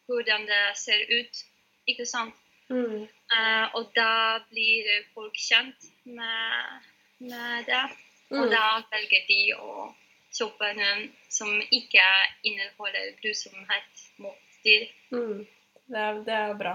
hvordan 0.07 0.47
det 0.47 0.63
ser 0.79 1.03
ut. 1.11 1.43
Ikke 1.91 2.07
sant? 2.07 2.39
Mm. 2.71 3.07
Uh, 3.31 3.67
og 3.79 3.93
da 3.97 4.39
blir 4.51 4.89
folk 5.15 5.37
kjent 5.39 5.89
med, 6.05 6.83
med 7.19 7.67
det. 7.69 7.85
Og 8.31 8.47
Mm. 8.47 8.51
da 8.51 8.83
velger 8.91 9.23
de 9.29 9.41
å 9.55 9.93
kjøpe 10.35 10.73
noen 10.75 11.05
som 11.31 11.53
ikke 11.71 12.07
inneholder 12.43 13.13
grusomhet 13.23 14.07
mot 14.19 14.57
dyr. 14.65 14.89
Mm. 15.15 15.47
Det, 15.87 16.01
er, 16.01 16.19
det 16.27 16.35
er 16.35 16.55
bra. 16.59 16.73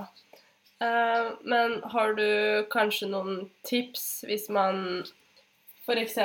Uh, 0.82 1.36
men 1.44 1.82
har 1.94 2.16
du 2.18 2.64
kanskje 2.72 3.10
noen 3.12 3.50
tips 3.68 4.24
hvis 4.26 4.48
man 4.50 5.04
f.eks. 5.92 6.18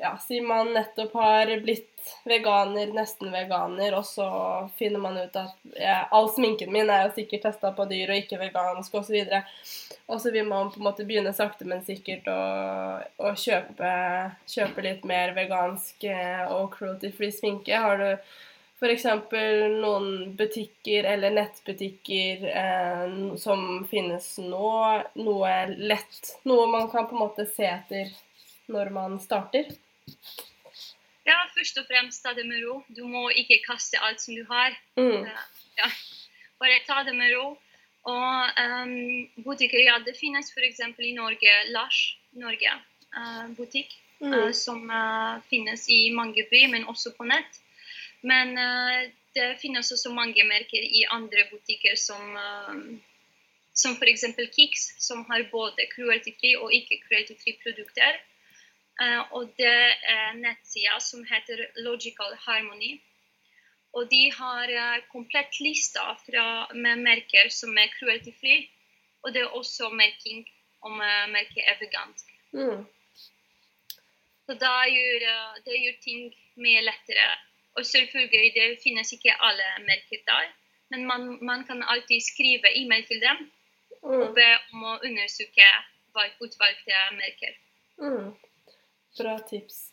Ja, 0.00 0.14
si 0.22 0.40
man 0.40 0.72
nettopp 0.74 1.12
har 1.18 1.50
blitt 1.60 1.90
veganer, 2.24 2.86
nesten 2.92 3.32
veganer, 3.32 3.94
og 3.96 4.04
så 4.06 4.28
finner 4.78 5.00
man 5.00 5.18
ut 5.18 5.36
at 5.36 5.56
ja, 5.80 6.02
all 6.10 6.28
sminken 6.32 6.72
min 6.72 6.90
er 6.92 7.06
jo 7.06 7.14
sikkert 7.18 7.46
testa 7.48 7.72
på 7.76 7.86
dyr 7.90 8.12
og 8.12 8.20
ikke 8.20 8.40
vegansk 8.40 8.96
osv. 9.00 9.20
Og 10.06 10.20
så 10.20 10.32
vil 10.34 10.48
man 10.48 10.72
på 10.72 10.80
en 10.80 10.88
måte 10.88 11.06
begynne 11.08 11.32
sakte, 11.36 11.66
men 11.68 11.84
sikkert 11.84 12.28
å, 12.28 12.40
å 13.24 13.34
kjøpe, 13.40 13.92
kjøpe 14.50 14.84
litt 14.84 15.06
mer 15.08 15.32
vegansk 15.36 16.04
eh, 16.08 16.44
og 16.52 16.74
cruelty-free 16.76 17.32
sminke. 17.32 17.78
Har 17.80 18.00
du 18.02 18.10
f.eks. 18.84 19.06
noen 19.80 20.34
butikker 20.36 21.08
eller 21.08 21.32
nettbutikker 21.38 22.44
eh, 22.52 23.16
som 23.40 23.84
finnes 23.88 24.28
nå, 24.44 24.74
noe 25.16 25.56
lett, 25.78 26.34
noe 26.44 26.68
man 26.68 26.90
kan 26.92 27.08
på 27.08 27.16
en 27.16 27.24
måte 27.24 27.48
se 27.48 27.70
etter 27.70 28.12
når 28.70 28.90
man 28.94 29.18
starter? 29.20 29.68
Ja, 31.24 31.38
først 31.56 31.78
og 31.80 31.86
fremst 31.88 32.22
ta 32.24 32.34
det 32.36 32.44
med 32.48 32.64
ro. 32.66 32.82
Du 32.88 33.06
må 33.08 33.28
ikke 33.32 33.62
kaste 33.64 34.00
alt 34.00 34.20
som 34.20 34.36
du 34.36 34.44
har. 34.50 34.76
Mm. 35.00 35.24
Ja. 35.78 35.88
Bare 36.60 36.82
ta 36.86 37.02
det 37.06 37.14
med 37.16 37.32
ro. 37.36 37.54
Og 38.04 38.60
um, 38.60 38.96
butikker, 39.46 39.80
ja, 39.80 39.96
det 40.04 40.16
finnes 40.18 40.52
f.eks. 40.52 40.82
i 41.00 41.14
Norge, 41.16 41.52
Lars 41.72 42.00
Norge 42.36 42.72
uh, 43.16 43.46
butikk, 43.56 43.94
mm. 44.20 44.32
uh, 44.34 44.50
som 44.52 44.84
uh, 44.90 45.40
finnes 45.48 45.88
i 45.88 46.10
mange 46.12 46.44
byer, 46.50 46.68
men 46.74 46.84
også 46.92 47.14
på 47.16 47.24
nett. 47.24 47.60
Men 48.24 48.56
eh, 48.56 49.10
det 49.36 49.58
finnes 49.60 49.90
også 49.92 50.08
mange 50.16 50.46
merker 50.48 50.80
i 50.80 51.02
andre 51.12 51.42
butikker 51.50 51.92
som 52.00 52.30
uh, 52.32 52.78
som 53.74 53.96
f.eks. 53.98 54.24
Kix, 54.54 54.86
som 55.02 55.24
har 55.28 55.44
både 55.50 55.84
cruelty-fri 55.92 56.54
og 56.56 56.72
ikke 56.72 57.00
cruelty-fri 57.04 57.56
produkter. 57.62 58.20
Eh, 59.02 59.32
og 59.34 59.50
det 59.58 59.74
er 60.14 60.36
nettsida 60.38 61.00
som 61.02 61.24
heter 61.26 61.66
Logical 61.86 62.36
Harmony. 62.46 63.00
Og 63.94 64.10
de 64.10 64.32
har 64.32 64.70
eh, 64.70 65.02
komplett 65.12 65.60
lista 65.60 66.14
fra, 66.26 66.46
med 66.74 67.02
merker 67.02 67.50
som 67.50 67.78
er 67.78 67.92
cruelty-fri. 67.98 68.68
Og 69.22 69.34
det 69.34 69.42
er 69.42 69.56
også 69.58 69.90
merking 69.90 70.44
om 70.82 71.00
eh, 71.00 71.26
merket 71.32 71.64
er 71.66 71.80
vegansk. 71.80 72.30
Mm. 72.52 72.84
Så 74.46 74.54
da 74.60 74.74
gjør, 74.92 75.22
det 75.64 75.80
gjør 75.80 76.00
ting 76.04 76.24
mye 76.60 76.82
lettere. 76.84 77.30
Og 77.74 77.86
selvfølgelig, 77.86 78.52
det 78.54 78.80
finnes 78.82 79.12
ikke 79.12 79.34
alle 79.40 79.70
merker 79.88 80.20
der. 80.26 80.50
Men 80.92 81.06
man, 81.06 81.38
man 81.42 81.64
kan 81.66 81.82
alltid 81.82 82.20
skrive 82.20 82.70
e-mail 82.76 83.06
til 83.06 83.20
dem 83.20 83.50
og 84.04 84.26
Mm. 84.28 84.34
be 84.36 84.48
om 84.72 84.82
å 84.84 84.98
undersøke 85.00 85.66
hva 86.12 86.26
utvalgte 86.44 86.98
merker. 87.16 87.54
Mm. 87.96 88.34
Bra 89.18 89.38
tips. 89.38 89.90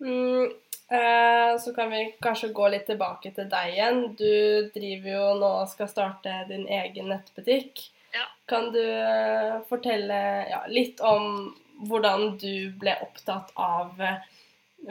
Mm. 0.00 0.52
Eh, 0.88 1.58
så 1.60 1.74
kan 1.74 1.90
vi 1.90 2.16
kanskje 2.22 2.48
gå 2.48 2.68
litt 2.68 2.86
tilbake 2.86 3.32
til 3.34 3.48
deg 3.50 3.72
igjen. 3.72 4.00
Du 4.18 4.70
driver 4.74 5.10
jo 5.10 5.26
nå 5.40 5.50
og 5.62 5.70
skal 5.72 5.90
starte 5.90 6.36
din 6.50 6.66
egen 6.68 7.08
nettbutikk. 7.12 7.86
Ja. 8.14 8.26
Kan 8.50 8.70
du 8.74 8.82
eh, 8.82 9.60
fortelle 9.68 10.20
ja, 10.50 10.64
litt 10.68 11.00
om 11.00 11.54
hvordan 11.88 12.36
du 12.38 12.70
ble 12.78 12.94
opptatt 13.02 13.50
av 13.58 14.00
eh, 14.00 14.20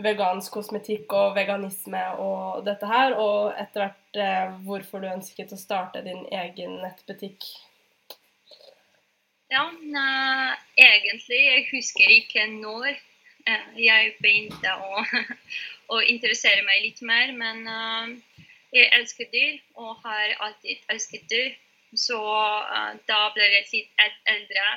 vegansk 0.03 0.57
kosmetikk 0.57 1.13
og 1.13 1.35
veganisme 1.37 2.01
og 2.19 2.63
dette 2.65 2.89
her, 2.89 3.13
og 3.13 3.53
etter 3.61 3.85
hvert 3.85 4.19
eh, 4.19 4.57
hvorfor 4.65 5.03
du 5.03 5.11
ønsket 5.11 5.53
å 5.53 5.59
starte 5.59 6.01
din 6.05 6.25
egen 6.33 6.79
nettbutikk? 6.81 7.45
Ja, 9.53 9.67
nei, 9.69 10.55
egentlig 10.81 11.39
jeg 11.45 11.65
husker 11.69 12.13
ikke 12.17 12.47
når 12.55 12.95
jeg 13.79 14.13
begynte 14.21 14.73
å, 14.79 15.03
å 15.95 16.01
interessere 16.07 16.63
meg 16.67 16.83
litt 16.85 17.01
mer, 17.05 17.33
men 17.38 17.67
eh, 17.67 18.47
jeg 18.73 18.89
elsker 19.00 19.29
dyr 19.33 19.59
og 19.79 20.01
har 20.05 20.35
alltid 20.47 20.83
elsket 20.93 21.29
dyr. 21.31 21.53
Så 21.93 22.19
eh, 22.19 22.91
da 23.09 23.21
ble 23.35 23.50
jeg 23.57 23.69
litt 23.71 24.05
eldre, 24.35 24.67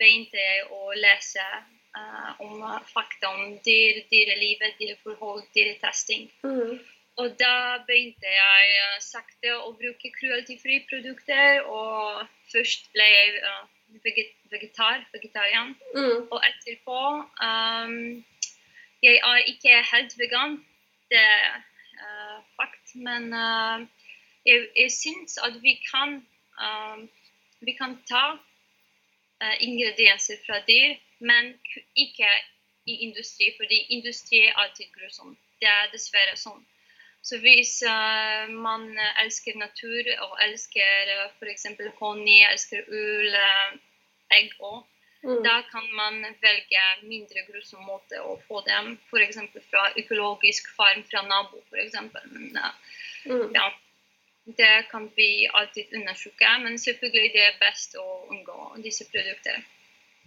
begynte 0.00 0.40
jeg 0.40 0.66
å 0.76 0.92
lese 0.96 1.44
eh, 1.50 2.30
om 2.44 2.62
eh, 2.62 2.80
fakta 2.92 3.32
om 3.34 3.58
dyr, 3.66 4.02
dyrelivet, 4.12 4.76
dyreforhold, 4.80 5.46
dyretesting. 5.56 6.28
Mm. 6.44 6.80
Og 7.20 7.34
da 7.40 7.80
begynte 7.88 8.28
jeg 8.32 8.76
eh, 8.76 8.98
sakte 9.04 9.56
å 9.58 9.72
bruke 9.76 10.12
cruelty-frie 10.18 10.84
produkter, 10.90 11.64
og 11.68 12.26
først 12.52 12.90
ble 12.94 13.08
jeg 13.08 13.40
eh, 13.40 13.64
vegetar, 14.50 15.04
vegetarian. 15.12 15.74
Mm. 15.94 16.28
Og 16.30 16.38
etterpå 16.50 16.98
um, 17.48 18.24
jeg 19.02 19.16
er 19.30 19.36
ikke 19.52 19.82
helt 19.92 20.18
vegan, 20.18 20.58
det 21.10 21.18
er 21.18 21.56
uh, 22.04 22.38
fakt, 22.56 22.94
men 22.94 23.32
uh, 23.32 23.80
jeg, 24.46 24.68
jeg 24.76 24.92
syns 24.92 25.38
at 25.46 25.62
vi 25.62 25.74
kan, 25.92 26.20
um, 26.66 27.10
vi 27.60 27.72
kan 27.72 27.98
ta 28.08 28.26
ingredienser 29.60 30.36
fra 30.46 30.58
dyr, 30.68 30.96
men 31.18 31.54
ikke 31.96 32.28
i 32.86 32.94
industri, 33.06 33.46
fordi 33.56 33.78
industri 33.96 34.36
er 34.36 34.58
alltid 34.60 34.92
grusom. 34.92 35.38
Det 35.60 35.68
er 35.68 35.88
dessverre 35.92 36.36
sånn. 36.36 36.60
Så 37.22 37.38
hvis 37.38 37.82
uh, 37.84 38.48
man 38.50 38.86
elsker 39.22 39.58
natur 39.60 40.08
og 40.24 40.38
elsker 40.46 41.10
uh, 41.16 41.26
f.eks. 41.36 41.66
honning, 41.98 42.46
elsker 42.48 42.86
ull, 42.88 43.36
uh, 43.36 43.76
egg 44.38 44.54
òg, 44.58 44.80
Mm. 45.22 45.42
Da 45.42 45.62
kan 45.62 45.94
man 45.94 46.22
velge 46.40 46.82
mindre 47.02 47.42
grusom 47.48 47.82
måte 47.84 48.20
å 48.24 48.38
få 48.46 48.62
dem, 48.64 48.94
f.eks. 49.10 49.36
fra 49.68 49.82
økologisk 50.00 50.70
farm 50.76 51.02
fra 51.10 51.20
nabo. 51.26 51.60
For 51.68 52.06
men 52.06 52.56
mm. 52.56 53.50
ja, 53.52 53.66
Det 54.44 54.86
kan 54.90 55.10
vi 55.16 55.48
alltid 55.52 55.92
undersøke, 55.92 56.54
men 56.64 56.78
selvfølgelig 56.78 57.32
det 57.34 57.44
er 57.50 57.60
best 57.60 57.98
å 58.00 58.06
unngå 58.32 58.80
disse 58.86 59.04
produktene. 59.12 59.60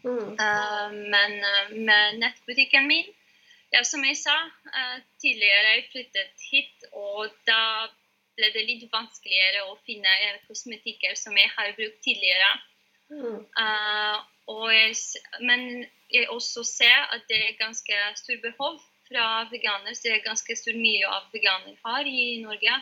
Mm. 0.04 0.38
Uh, 0.38 0.94
men 1.10 1.40
med 1.90 2.22
nettbutikken 2.22 2.86
min 2.88 3.10
ja, 3.74 3.82
Som 3.84 4.06
jeg 4.06 4.20
sa 4.22 4.36
uh, 4.46 4.98
tidligere, 5.22 5.76
jeg 5.76 5.90
flyttet 5.92 6.46
hit, 6.52 6.86
og 6.94 7.34
da 7.48 7.90
ble 8.38 8.50
det 8.54 8.66
litt 8.68 8.86
vanskeligere 8.94 9.66
å 9.70 9.78
finne 9.86 10.14
kosmetikker 10.48 11.18
som 11.18 11.36
jeg 11.38 11.50
har 11.56 11.74
brukt 11.78 12.00
tidligere. 12.06 12.52
Mm. 13.14 13.44
Jeg, 14.74 14.96
men 15.46 15.86
jeg 16.14 16.30
også 16.34 16.64
ser 16.66 17.14
at 17.14 17.28
det 17.30 17.38
er 17.38 17.60
ganske 17.60 18.00
stor 18.18 18.40
behov 18.42 18.80
fra 19.10 19.28
veganere. 19.52 19.94
Så 19.94 20.08
det 20.08 20.16
er 20.16 20.26
ganske 20.26 20.58
stor 20.58 20.78
mye 20.78 21.10
av 21.10 21.30
veganere 21.34 21.78
har 21.86 22.10
i 22.10 22.42
Norge. 22.42 22.80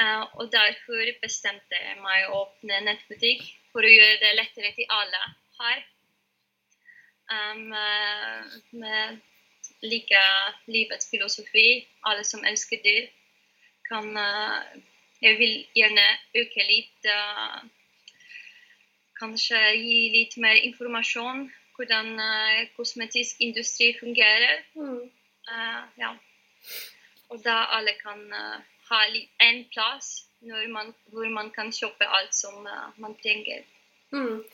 Uh, 0.00 0.24
og 0.38 0.52
derfor 0.52 1.08
bestemte 1.22 1.80
jeg 1.80 1.96
meg 2.04 2.28
å 2.28 2.44
åpne 2.44 2.84
nettbutikk 2.86 3.42
for 3.72 3.84
å 3.84 3.96
gjøre 3.96 4.20
det 4.22 4.36
lettere 4.38 4.70
til 4.76 4.92
alle 4.92 5.24
her. 5.60 5.82
Um, 7.30 7.66
med 8.76 9.20
like 9.82 10.22
livets 10.66 11.10
filosofi. 11.10 11.86
Alle 12.04 12.24
som 12.24 12.44
elsker 12.44 12.80
dyr, 12.84 13.08
kan 13.90 14.16
uh, 14.16 14.62
Jeg 15.22 15.36
vil 15.38 15.66
gjerne 15.76 16.06
øke 16.40 16.64
litt 16.64 17.08
uh, 17.12 17.58
kanskje 19.20 19.58
gi 19.76 19.98
litt 20.14 20.36
mer 20.40 20.56
informasjon 20.56 21.42
hvordan 21.76 22.08
uh, 22.16 22.62
kosmetisk 22.76 23.42
industri 23.44 23.90
fungerer. 24.00 24.62
Mm. 24.74 25.10
Ja. 25.98 26.14
Og 27.28 27.40
da 27.44 27.56
alle 27.76 27.96
kan 27.98 28.20
ha 28.88 28.98
en 29.42 29.64
plass 29.72 30.26
man, 30.70 30.92
hvor 31.10 31.28
man 31.28 31.50
kan 31.50 31.72
kjøpe 31.72 32.06
alt 32.06 32.34
som 32.34 32.68
man 33.02 33.16
trenger. 33.22 33.64
Mm. 34.12 34.44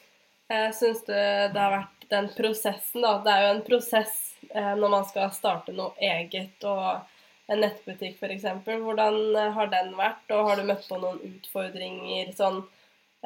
Jeg 0.53 0.75
syns 0.79 1.03
det, 1.09 1.27
det, 1.55 1.59
har 1.59 1.75
vært 1.75 2.09
den 2.13 2.31
prosessen, 2.37 3.03
da. 3.03 3.17
Det 3.25 3.35
er 3.35 3.45
jo 3.45 3.53
en 3.57 3.67
prosess 3.67 4.17
når 4.55 4.93
man 4.93 5.05
skal 5.09 5.33
starte 5.35 5.73
noe 5.75 5.97
eget 5.99 6.63
og 6.71 7.03
en 7.51 7.61
nettbutikk 7.65 8.21
f.eks. 8.23 8.45
Hvordan 8.65 9.19
har 9.57 9.73
den 9.73 9.91
vært, 9.99 10.23
og 10.31 10.51
har 10.51 10.61
du 10.61 10.69
møtt 10.69 10.87
på 10.87 11.01
noen 11.03 11.19
utfordringer 11.27 12.31
sånn 12.39 12.63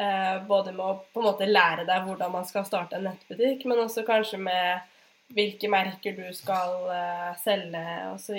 Eh, 0.00 0.46
både 0.46 0.72
med 0.72 0.86
å 0.86 0.92
på 1.12 1.20
en 1.20 1.26
måte 1.26 1.48
lære 1.48 1.84
deg 1.88 2.06
hvordan 2.06 2.32
man 2.32 2.46
skal 2.48 2.64
starte 2.64 2.96
en 2.96 3.04
nettbutikk, 3.04 3.66
men 3.68 3.82
også 3.82 4.04
kanskje 4.06 4.38
med 4.40 4.86
hvilke 5.36 5.68
merker 5.70 6.14
du 6.16 6.24
skal 6.34 6.86
uh, 6.88 7.28
selge 7.38 7.82
osv. 8.10 8.38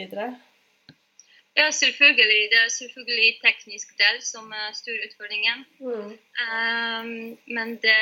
Ja, 1.55 1.67
selvfølgelig. 1.71 2.41
Det 2.51 2.57
er 2.59 2.73
selvfølgelig 2.73 3.29
teknisk 3.43 3.93
del 3.99 4.17
som 4.25 4.49
er 4.51 4.73
storutfordringen. 4.75 5.63
Mm. 5.79 6.09
Um, 6.41 7.13
men 7.47 7.77
det 7.85 7.95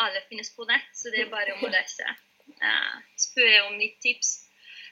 alle 0.00 0.22
finnes 0.28 0.50
på 0.56 0.66
nett, 0.68 0.88
så 0.96 1.12
det 1.12 1.24
er 1.24 1.32
bare 1.32 1.54
om 1.56 1.66
å 1.66 1.72
lese. 1.72 2.16
Uh, 2.60 2.96
spør 3.18 3.50
jeg 3.50 3.62
om 3.68 3.78
mitt 3.78 3.96
tips. 4.02 4.36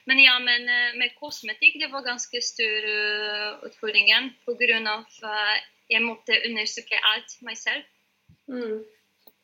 Men 0.09 0.19
ja, 0.19 0.35
men 0.43 0.67
uh, 0.67 0.95
med 0.99 1.15
kosmetikk 1.19 1.79
det 1.81 1.91
var 1.93 2.05
ganske 2.07 2.41
stor 2.43 2.87
uh, 2.89 3.67
grunn 3.79 4.31
pga. 4.45 4.97
Uh, 5.23 5.55
jeg 5.91 6.03
måtte 6.03 6.39
undersøke 6.47 6.99
alt 7.13 7.35
meg 7.45 7.59
selv. 7.59 7.83
Mm. 8.47 8.83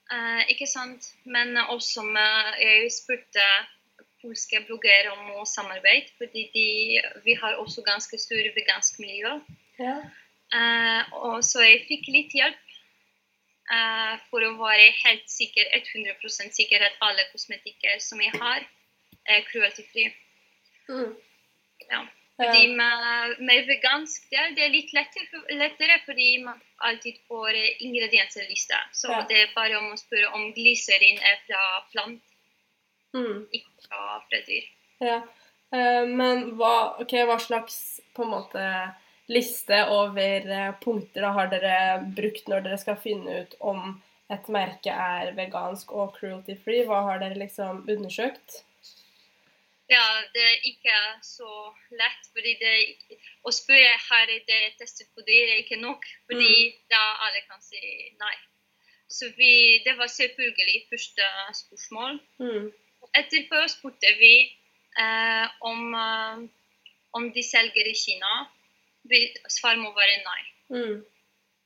Uh, 0.10 0.42
ikke 0.50 0.68
sant? 0.68 1.12
Men 1.26 1.58
også 1.70 2.04
med, 2.08 2.56
jeg 2.60 2.90
spurte 2.96 3.46
polske 4.24 4.60
bloggere 4.68 5.14
om 5.14 5.36
å 5.40 5.46
samarbeide, 5.48 6.12
fordi 6.20 6.48
de, 6.56 6.68
vi 7.24 7.36
har 7.40 7.60
også 7.62 7.86
ganske 7.88 8.20
store 8.20 8.52
vegansk 8.56 9.00
miljø. 9.00 9.38
Ja. 9.80 10.00
Uh, 10.50 11.04
og 11.30 11.44
så 11.46 11.62
jeg 11.62 11.86
fikk 11.88 12.10
litt 12.10 12.34
hjelp 12.36 12.69
for 14.30 14.42
å 14.42 14.56
være 14.58 14.88
helt 15.04 15.28
sikker, 15.30 15.68
100% 15.78 16.56
sikker 16.58 16.82
at 16.88 16.96
alle 17.06 17.28
kosmetikker 17.30 18.00
som 18.02 18.22
jeg 18.24 18.34
har, 18.42 18.64
er 19.30 19.44
cruelty-fri. 19.52 20.08
Mm. 20.90 21.12
Ja. 21.92 22.02
Fordi 22.40 22.68
med, 22.72 23.36
med 23.44 23.68
vegansk 23.68 24.30
det 24.32 24.64
er 24.64 24.72
litt 24.72 24.94
lettere, 24.96 25.42
lettere, 25.60 25.98
fordi 26.06 26.30
man 26.46 26.62
alltid 26.88 27.18
får 27.28 27.58
ingrediensliste. 27.84 28.80
Så 28.96 29.12
ja. 29.12 29.26
det 29.28 29.42
er 29.42 29.52
bare 29.56 29.76
om 29.82 29.92
å 29.92 30.00
spørre 30.00 30.32
om 30.38 30.48
glyserin 30.56 31.20
er 31.20 31.42
fra 31.44 31.64
plant, 31.92 32.24
mm. 33.18 33.44
ikke 33.52 33.90
fra, 33.90 34.06
fra 34.30 34.42
dyr. 34.48 34.72
Ja. 35.04 35.20
Uh, 35.76 36.08
men 36.08 36.56
hva, 36.58 36.96
okay, 37.04 37.28
hva, 37.28 37.38
slags 37.44 38.00
på 38.16 38.24
en 38.24 38.32
måte 38.32 38.64
liste 39.30 39.82
over 39.94 40.48
uh, 40.50 40.72
punkter 40.84 41.26
da, 41.26 41.34
har 41.36 41.52
dere 41.52 41.76
brukt 42.18 42.50
når 42.50 42.66
dere 42.66 42.80
skal 42.82 43.00
finne 43.02 43.44
ut 43.44 43.58
om 43.60 44.00
et 44.30 44.50
merke 44.54 44.94
er 44.94 45.34
vegansk 45.38 45.94
og 45.94 46.16
cruelty 46.18 46.58
free? 46.64 46.86
Hva 46.86 47.04
har 47.08 47.22
dere 47.22 47.38
liksom 47.40 47.86
undersøkt? 47.90 48.64
Ja, 49.90 50.06
det 50.34 50.44
er 50.46 50.68
ikke 50.70 50.98
så 51.26 51.50
lett. 51.98 52.28
fordi 52.34 52.54
det, 52.62 52.74
Å 53.42 53.52
spørre 53.52 53.96
har 54.10 54.30
det 54.30 54.60
testet 54.78 55.10
på 55.16 55.26
dyr 55.26 55.50
er 55.50 55.64
ikke 55.64 55.82
nok, 55.82 56.06
fordi 56.30 56.52
mm. 56.52 56.76
da 56.94 57.02
alle 57.26 57.42
kan 57.48 57.62
si 57.64 57.82
nei. 58.22 58.36
Så 59.10 59.32
vi, 59.38 59.82
Det 59.86 59.98
var 59.98 60.08
selvfølgelig 60.14 60.86
første 60.92 61.26
spørsmål. 61.64 62.20
Mm. 62.38 62.70
Etterpå 63.18 63.64
spurte 63.74 64.12
vi 64.20 64.36
eh, 65.02 65.48
om, 65.66 65.96
uh, 65.98 66.38
om 67.18 67.32
de 67.34 67.44
selger 67.44 67.90
i 67.90 67.96
Kina. 67.98 68.46
Svaret 69.50 69.82
må 69.82 69.92
være 69.96 70.20
nei. 70.26 70.42
Mm. 70.70 71.00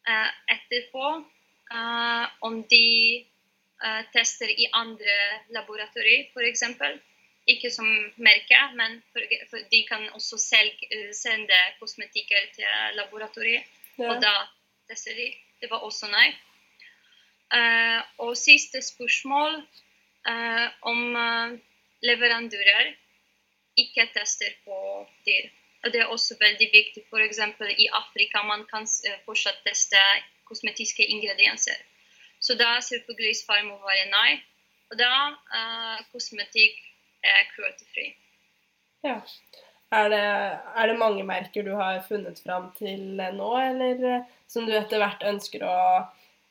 Uh, 0.04 0.30
etterpå 0.52 1.06
uh, 1.74 2.26
om 2.44 2.60
de 2.72 2.86
uh, 3.84 4.04
tester 4.14 4.52
i 4.52 4.68
andre 4.76 5.18
laboratorier, 5.56 6.30
f.eks 6.34 6.64
ikke 7.54 7.70
som 7.72 7.88
merke, 8.24 8.60
men 8.80 9.02
for, 9.12 9.24
for 9.50 9.64
de 9.72 9.82
kan 9.88 10.06
også 10.16 10.38
selge, 10.40 10.88
sende 11.12 11.58
kosmetikker 11.80 12.46
til 12.56 12.96
laboratoriet. 12.96 13.68
Ja. 13.98 14.14
Og 14.14 14.22
da 14.24 14.32
tester 14.88 15.18
de. 15.18 15.28
Det 15.60 15.68
var 15.72 15.84
også 15.84 16.08
nei. 16.12 16.30
Og 18.24 18.32
siste 18.40 18.80
spørsmål 18.82 19.60
om 20.88 21.18
leverandører 22.04 22.94
ikke 23.84 24.08
tester 24.16 24.56
på 24.64 24.80
dyr. 25.28 25.52
Det 25.84 26.00
er 26.00 26.12
også 26.12 26.38
veldig 26.40 26.70
viktig. 26.72 27.04
F.eks. 27.10 27.42
i 27.78 27.90
Afrika 27.92 28.44
man 28.48 28.64
kan 28.70 28.88
fortsatt 29.26 29.60
teste 29.68 30.00
kosmetiske 30.48 31.04
ingredienser. 31.04 31.76
Så 32.40 32.56
da 32.60 32.78
selvfølgelig 32.84 33.36
svaret 33.42 33.68
må 33.68 33.76
være 33.84 34.08
nei. 34.12 34.40
Og 34.92 35.00
da 35.00 35.12
kosmetikk 36.12 36.80
er 37.24 37.48
cruelty-free. 37.56 38.14
Ja. 39.04 39.20
Er 39.94 40.10
det, 40.10 40.24
er 40.76 40.88
det, 40.88 40.98
mange 40.98 41.24
merker 41.24 41.64
du 41.64 41.76
har 41.78 42.00
funnet 42.08 42.40
fram 42.42 42.72
til 42.78 43.20
nå, 43.20 43.50
eller 43.62 44.06
eh, 44.10 44.30
som 44.50 44.66
du 44.66 44.74
etter 44.74 45.02
hvert 45.02 45.22
ønsker 45.30 45.66
å 45.68 45.76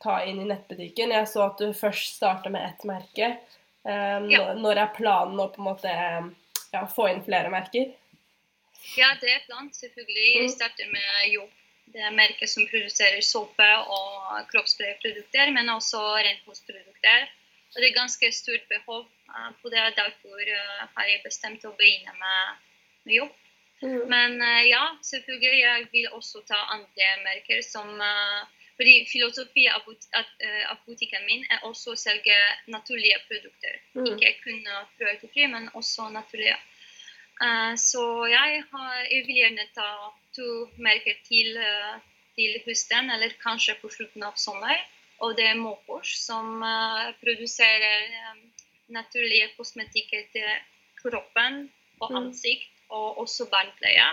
ta 0.03 0.21
inn 0.29 0.39
i 0.45 0.47
nettbutikken? 0.47 1.15
Jeg 1.17 1.31
så 1.31 1.49
at 1.49 1.59
du 1.59 1.73
først 1.75 2.21
starta 2.21 2.53
med 2.55 2.69
ett 2.69 2.85
merke. 2.87 3.33
Um, 3.83 4.29
ja. 4.31 4.53
Når 4.55 4.85
er 4.85 4.95
planen 4.95 5.43
å 5.43 5.49
på 5.51 5.59
en 5.59 5.67
måte 5.67 5.91
ja, 5.91 6.85
få 6.87 7.09
inn 7.11 7.25
flere 7.27 7.51
merker? 7.51 7.91
Ja, 8.99 9.09
det 9.21 9.31
er 9.31 9.45
planen, 9.47 9.73
selvfølgelig. 9.75 10.29
Jeg 10.37 10.49
mm. 10.49 10.55
starter 10.57 10.89
med 10.97 11.11
jobb. 11.33 11.53
Det 11.93 12.01
er 12.01 12.15
merker 12.15 12.49
som 12.49 12.67
produserer 12.71 13.21
såpe 13.27 13.69
og 13.97 14.47
kroppsprayprodukter, 14.51 15.51
men 15.57 15.69
også 15.69 16.01
renholdsprodukter. 16.27 17.29
Og 17.73 17.81
det 17.81 17.89
er 17.89 18.01
ganske 18.01 18.33
stort 18.33 18.65
behov 18.69 19.05
uh, 19.29 19.51
på 19.61 19.73
det. 19.73 19.85
Derfor 19.97 20.41
uh, 20.41 20.83
har 20.97 21.09
jeg 21.11 21.23
bestemt 21.25 21.65
å 21.69 21.75
begynne 21.79 22.15
med, 22.21 22.65
med 23.05 23.15
jobb. 23.19 23.39
Mm. 23.83 24.03
Men 24.15 24.37
uh, 24.41 24.63
ja, 24.69 24.83
selvfølgelig 25.11 25.63
jeg 25.63 25.87
vil 25.93 26.11
også 26.19 26.45
ta 26.49 26.61
andre 26.77 27.15
merker 27.29 27.63
som 27.67 27.95
fordi 28.73 29.03
filosofi 29.07 29.67
av, 29.69 29.85
butikken 30.87 31.27
min 31.29 31.43
er 31.53 31.61
også 31.69 31.93
å 31.93 31.99
selge 32.01 32.35
naturlige 32.73 33.19
produkter. 33.29 33.75
Mm. 33.95 34.07
Ikke 34.15 34.31
kun 34.43 34.63
prøvefri, 34.97 35.45
men 35.53 35.69
også 35.77 36.09
naturlige. 36.11 36.57
Eh, 37.41 37.75
så 37.81 38.03
jeg, 38.31 38.65
har, 38.73 38.97
jeg 39.09 39.27
vil 39.27 39.39
gjerne 39.41 39.69
ta 39.75 39.89
to 40.37 40.49
merker 40.83 41.17
til, 41.27 41.57
eh, 41.57 42.01
til 42.37 42.59
høsten, 42.67 43.11
eller 43.11 43.35
kanskje 43.43 43.79
på 43.81 43.91
slutten 43.93 44.27
av 44.27 44.37
sommer. 44.41 44.77
Og 45.23 45.37
det 45.39 45.47
er 45.53 45.61
Mopors, 45.61 46.17
som 46.19 46.63
eh, 46.67 47.13
produserer 47.23 48.11
naturlige 48.93 49.53
kosmetikker 49.57 50.29
til 50.35 50.51
kroppen 51.01 51.65
og 52.03 52.11
Mm. 52.11 52.17
ansikt, 52.19 52.69
og 52.91 53.19
også 53.23 53.47
barnepleie. 53.51 54.05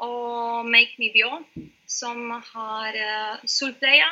Og 0.00 0.64
Make 0.66 0.94
Me 0.98 1.08
Bio, 1.12 1.44
som 1.86 2.30
har 2.30 2.94
solpleie 3.44 4.06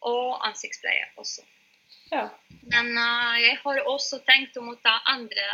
og 0.00 0.40
ansiktspleie 0.46 1.04
også. 1.20 1.44
Ja. 2.12 2.28
Men 2.72 2.94
jeg 3.42 3.58
har 3.62 3.82
også 3.84 4.22
tenkt 4.24 4.56
om 4.56 4.72
å 4.72 4.78
ta 4.82 5.02
andre 5.06 5.44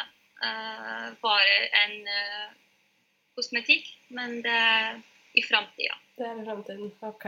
eh, 0.45 1.09
bare 1.23 1.59
en 1.83 1.97
uh, 2.09 2.53
kosmetikk, 3.37 3.89
men 4.17 4.41
det 4.45 4.57
er 4.57 5.01
i 5.39 5.45
framtida. 5.47 5.99
Det 6.19 6.29
er 6.29 6.41
i 6.41 6.47
fremtiden. 6.47 6.93
Ok. 7.09 7.27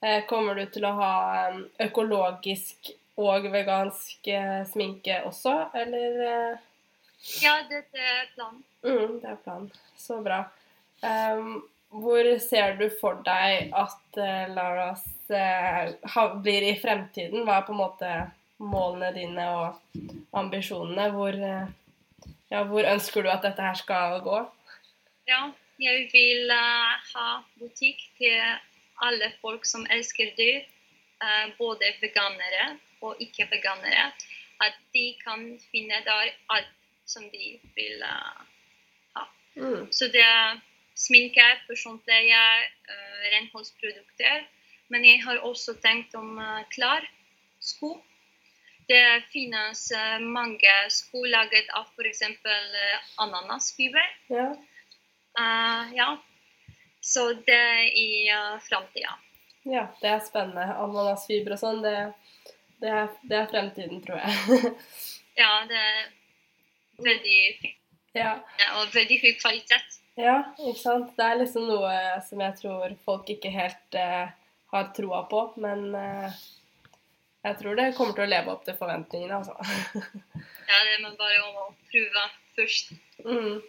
Eh, 0.00 0.22
kommer 0.28 0.56
du 0.56 0.64
til 0.72 0.86
å 0.88 0.94
ha 0.98 1.12
em, 1.46 1.62
økologisk 1.86 2.92
og 3.16 3.48
vegansk 3.52 4.28
sminke 4.68 5.22
også, 5.24 5.54
eller? 5.76 6.58
Ja, 7.40 7.54
det 7.68 7.80
er 7.96 8.26
planen. 8.34 8.60
Mm, 8.84 9.20
det 9.22 9.30
er 9.30 9.38
planen. 9.44 9.70
Så 9.96 10.20
bra. 10.24 10.44
Um, 11.00 11.64
hvor 11.88 12.26
ser 12.42 12.76
du 12.76 12.88
for 13.00 13.20
deg 13.26 13.70
at 13.76 14.18
uh, 14.18 14.54
Laras 14.54 15.04
uh, 15.30 16.36
blir 16.42 16.66
i 16.66 16.76
fremtiden? 16.80 17.44
Hva 17.46 17.60
er 17.60 17.66
på 17.66 17.74
en 17.74 17.80
måte 17.80 18.12
målene 18.62 19.12
dine 19.16 19.46
og 19.54 19.98
ambisjonene? 20.36 21.08
Hvor, 21.14 21.36
eh, 21.36 21.68
ja, 22.50 22.62
hvor 22.62 22.86
ønsker 22.92 23.22
du 23.22 23.30
at 23.30 23.44
dette 23.44 23.62
her 23.62 23.74
skal 23.78 24.20
gå? 24.24 24.38
Ja, 25.28 25.42
jeg 25.82 26.08
vil 26.12 26.50
uh, 26.52 26.94
ha 27.14 27.26
butikk 27.60 28.00
til 28.18 28.38
alle 29.02 29.32
folk 29.42 29.66
som 29.68 29.86
elsker 29.90 30.34
dyr, 30.38 30.64
Uh, 31.16 31.48
både 31.56 31.94
veganere 32.02 32.64
og 33.00 33.16
ikke-veganere. 33.24 34.10
At 34.60 34.74
de 34.92 35.14
kan 35.22 35.46
finne 35.70 36.02
der 36.04 36.34
alt 36.52 36.74
som 37.08 37.22
de 37.32 37.54
vil 37.72 38.02
ha. 38.04 39.24
Mm. 39.54 39.88
Så 39.88 40.10
det 40.12 40.20
er 40.20 40.60
sminke, 40.92 41.46
personpleie, 41.70 42.42
uh, 42.92 43.24
renholdsprodukter. 43.32 44.44
Men 44.92 45.08
jeg 45.08 45.24
har 45.24 45.40
også 45.40 45.78
tenkt 45.80 46.14
om 46.14 46.36
klær, 46.68 47.08
sko. 47.64 47.94
Det 48.86 49.22
finnes 49.32 49.90
eh, 49.90 50.18
mange 50.22 50.74
sko 50.94 51.24
laget 51.26 51.70
av 51.74 51.88
f.eks. 51.90 52.22
Uh, 52.22 52.98
ananasfiber. 53.24 54.06
Ja. 54.30 54.48
Uh, 55.38 55.94
ja. 55.96 56.10
Så 57.00 57.32
det 57.46 57.56
er 57.56 57.82
i 57.90 58.10
uh, 58.30 58.58
framtida. 58.62 59.16
ja, 59.66 59.88
det 60.00 60.10
er 60.10 60.22
spennende. 60.22 60.68
Ananasfiber 60.84 61.56
og 61.56 61.62
sånn, 61.62 61.82
det, 61.82 61.96
det, 62.82 62.94
det 63.26 63.40
er 63.42 63.50
fremtiden, 63.50 64.02
tror 64.06 64.22
jeg. 64.22 64.74
Ja, 65.36 65.50
det 65.68 65.76
er 65.76 66.06
veldig 67.04 67.40
fint 67.60 67.82
ja. 68.16 68.30
og 68.78 68.94
veldig 68.94 69.18
høy 69.20 69.32
kvalitet. 69.36 69.98
ja, 70.16 70.38
ikke 70.56 70.80
sant. 70.80 71.10
Det 71.18 71.26
er 71.26 71.40
liksom 71.42 71.66
noe 71.68 71.92
som 72.24 72.40
jeg 72.40 72.56
tror 72.62 72.94
folk 73.04 73.28
ikke 73.34 73.52
helt 73.52 73.98
uh, 74.00 74.30
har 74.72 74.90
troa 74.96 75.22
på, 75.30 75.42
men 75.62 75.94
eh, 75.94 76.38
jeg 77.46 77.58
tror 77.60 77.78
det 77.78 77.92
kommer 77.96 78.16
til 78.16 78.26
å 78.26 78.32
leve 78.32 78.52
opp 78.52 78.66
til 78.66 78.78
forventningene, 78.78 79.40
altså. 79.40 79.56
Ja, 80.66 80.80
det 80.82 80.96
er 80.96 81.12
bare 81.14 81.42
å 81.46 81.68
prøve 81.92 82.22
først. 82.56 82.88
Mm. 83.24 83.60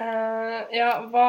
Uh, 0.00 0.60
ja, 0.72 0.90
hva, 1.12 1.28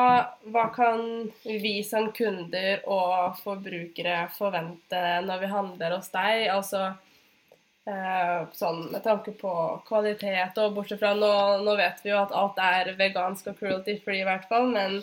hva 0.54 0.66
kan 0.72 1.02
vi 1.44 1.74
som 1.84 2.12
kunder 2.16 2.80
og 2.88 3.40
forbrukere 3.42 4.30
forvente 4.38 5.02
når 5.26 5.44
vi 5.44 5.52
handler 5.52 5.98
hos 5.98 6.08
deg? 6.14 6.46
Altså 6.54 6.86
uh, 6.94 8.40
sånn 8.56 8.86
med 8.94 9.04
tanke 9.06 9.36
på 9.38 9.54
kvalitet 9.90 10.58
og 10.64 10.78
bortsett 10.78 11.02
fra 11.04 11.14
nå, 11.18 11.32
nå 11.66 11.76
vet 11.80 12.02
vi 12.06 12.14
jo 12.14 12.22
at 12.22 12.36
alt 12.36 12.60
er 12.64 12.94
vegansk 13.00 13.52
og 13.52 13.60
cruelty 13.60 14.00
free 14.06 14.24
i 14.24 14.28
hvert 14.28 14.48
fall, 14.52 14.72
men 14.72 15.02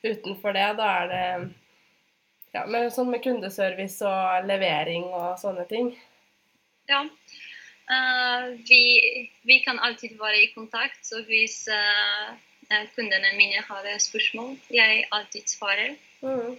utenfor 0.00 0.56
det 0.56 0.68
da 0.80 0.92
er 1.02 1.10
det 1.12 1.24
ja, 2.54 2.64
med, 2.66 2.88
sånn 2.94 3.10
med 3.12 3.22
kundeservice 3.24 4.06
og 4.06 4.48
levering 4.48 5.10
og 5.12 5.36
sånne 5.38 5.68
ting. 5.70 5.92
Ja. 6.90 7.04
Uh, 7.90 8.58
vi, 8.68 8.82
vi 9.42 9.58
kan 9.64 9.78
alltid 9.78 10.18
være 10.18 10.42
i 10.42 10.52
kontakt, 10.54 11.00
så 11.06 11.22
hvis 11.26 11.64
eh, 11.68 12.84
kundene 12.94 13.32
mine 13.34 13.62
har 13.66 13.88
spørsmål, 13.98 14.58
jeg 14.70 15.06
alltid 15.12 15.48
svarer. 15.50 15.96
Mm. 16.22 16.58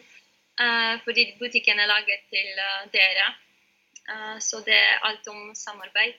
Uh, 0.62 0.96
fordi 1.04 1.26
butikken 1.40 1.80
er 1.80 1.92
laget 1.92 2.28
til 2.30 2.50
dere. 2.94 3.32
Så 4.40 4.60
det 4.66 4.76
er 4.76 5.06
alt 5.08 5.28
om 5.28 5.56
samarbeid. 5.56 6.18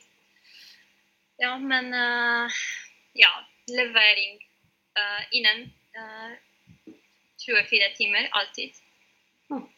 Ja, 1.40 1.58
men 1.58 1.92
ja, 3.18 3.30
levering 3.68 4.38
innen 5.32 5.72
eh, 5.96 6.32
24 7.46 7.94
timer 7.96 8.28
alltid. 8.32 8.70
Mm. 9.50 9.68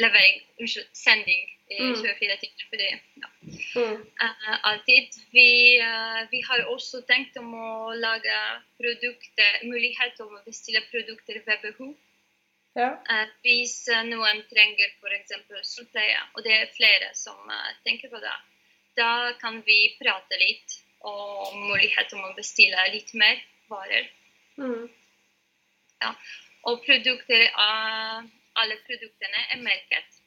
Levering, 0.00 0.42
unnskyld, 0.60 0.90
sending 0.96 1.48
i 1.70 1.78
Mm. 1.80 1.94
24 1.94 2.36
timer. 2.42 2.66
Fordi, 2.70 2.88
ja. 3.22 3.28
Mm. 3.76 4.06
Eh, 4.22 4.56
alltid. 4.62 5.08
Vi, 5.30 5.78
uh, 5.80 6.30
vi 6.30 6.40
har 6.48 6.64
også 6.66 7.02
tenkt 7.06 7.36
om 7.36 7.54
å 7.54 7.94
lage 7.94 8.38
produkter, 8.80 9.60
mulighet 9.62 10.20
om 10.20 10.34
å 10.34 10.44
bestille 10.44 10.82
produkter 10.90 11.42
ved 11.46 11.62
behov. 11.62 11.94
Ja. 12.74 12.90
Uh, 13.10 13.26
hvis 13.44 13.76
noen 14.10 14.42
trenger 14.50 14.94
f.eks. 14.98 15.36
sykepleie, 15.74 16.22
og 16.34 16.44
det 16.46 16.54
er 16.58 16.74
flere 16.74 17.10
som 17.14 17.50
tenker 17.86 18.10
på 18.10 18.22
det, 18.22 18.36
da 18.98 19.32
kan 19.40 19.62
vi 19.66 19.96
prate 19.98 20.38
litt 20.38 20.80
om 21.06 21.68
mulighet 21.68 22.12
om 22.12 22.24
å 22.28 22.34
bestille 22.36 22.88
litt 22.92 23.14
mer 23.14 23.38
varer. 23.70 24.10
Mm. 24.58 24.90
Og 26.68 26.82
produkter, 26.84 27.46
eh, 27.46 28.22
alle 28.62 28.78
produktene 28.86 29.46
er 29.54 29.62
merket. 29.64 30.20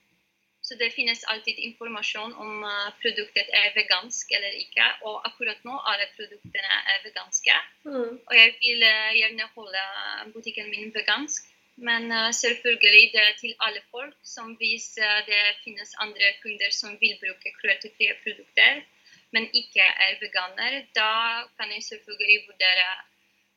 Så 0.63 0.76
det 0.80 0.93
finnes 0.96 1.24
alltid 1.24 1.58
informasjon 1.58 2.34
om 2.43 2.63
eh, 2.63 2.91
produktet 3.02 3.50
er 3.62 3.74
vegansk 3.76 4.32
eller 4.32 4.54
ikke. 4.63 4.86
Og 5.10 5.26
akkurat 5.28 5.60
nå 5.67 5.76
alle 5.91 6.06
produktene 6.15 6.78
er 6.93 7.02
veganske. 7.04 7.56
Mm. 7.84 8.13
Og 8.28 8.34
jeg 8.38 8.54
vil 8.62 8.86
eh, 8.88 9.17
gjerne 9.19 9.50
holde 9.58 9.84
butikken 10.36 10.72
min 10.72 10.93
vegansk. 10.96 11.52
Men 11.76 12.08
eh, 12.12 12.30
selvfølgelig 12.39 13.12
det 13.15 13.22
er 13.26 13.36
til 13.41 13.58
alle 13.67 13.84
folk, 13.91 14.15
som 14.24 14.56
hvis 14.62 14.88
det 15.28 15.43
finnes 15.65 15.91
andre 16.06 16.32
kunder 16.46 16.72
som 16.72 16.96
vil 17.04 17.19
bruke 17.26 17.54
cruelty-frie 17.60 18.15
produkter, 18.24 18.82
men 19.36 19.50
ikke 19.52 19.84
er 20.08 20.15
veganer, 20.22 20.80
da 20.96 21.43
kan 21.60 21.76
jeg 21.76 21.84
selvfølgelig 21.91 22.39
vurdere 22.48 22.89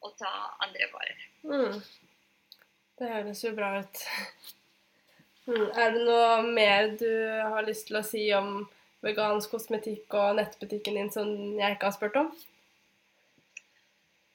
å 0.03 0.11
ta 0.19 0.35
andre 0.67 0.91
varer. 0.91 1.27
Mm. 1.47 1.81
Det 2.99 3.15
høres 3.15 3.45
jo 3.45 3.55
bra 3.55 3.77
ut. 3.79 4.07
Mm. 5.47 5.67
Er 5.79 5.93
det 5.95 6.03
noe 6.03 6.43
mer 6.43 6.89
du 6.99 7.11
har 7.53 7.67
lyst 7.67 7.87
til 7.89 8.01
å 8.01 8.05
si 8.07 8.25
om 8.35 8.67
vegansk 9.07 9.53
kosmetikk 9.55 10.15
og 10.19 10.37
nettbutikken 10.41 10.99
din 10.99 11.11
som 11.15 11.31
jeg 11.59 11.77
ikke 11.77 11.91
har 11.91 11.95
spurt 11.95 12.19
om? 12.19 12.31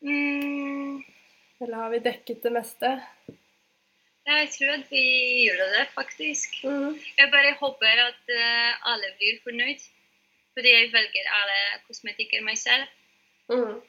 Mm, 0.02 1.04
Eller 1.62 1.78
har 1.78 1.91
vi 1.93 2.04
dekket 2.08 2.43
det 2.43 2.56
meste? 2.56 2.95
jeg 4.32 4.50
tror 4.54 4.69
at 4.78 4.86
vi 4.89 5.02
gjør 5.45 5.60
det, 5.76 5.88
faktisk. 5.93 6.62
Mm. 6.63 6.93
Jeg 7.17 7.32
bare 7.34 7.58
håper 7.60 8.00
at 8.06 8.32
eh, 8.32 8.88
alle 8.88 9.12
blir 9.19 9.41
fornøyd. 9.43 9.82
Fordi 10.56 10.71
jeg 10.71 10.91
velger 10.93 11.32
alle 11.36 11.60
kosmetikker 11.88 12.43
meg 12.43 12.58
selv. 12.60 12.88
Mm. 13.52 13.82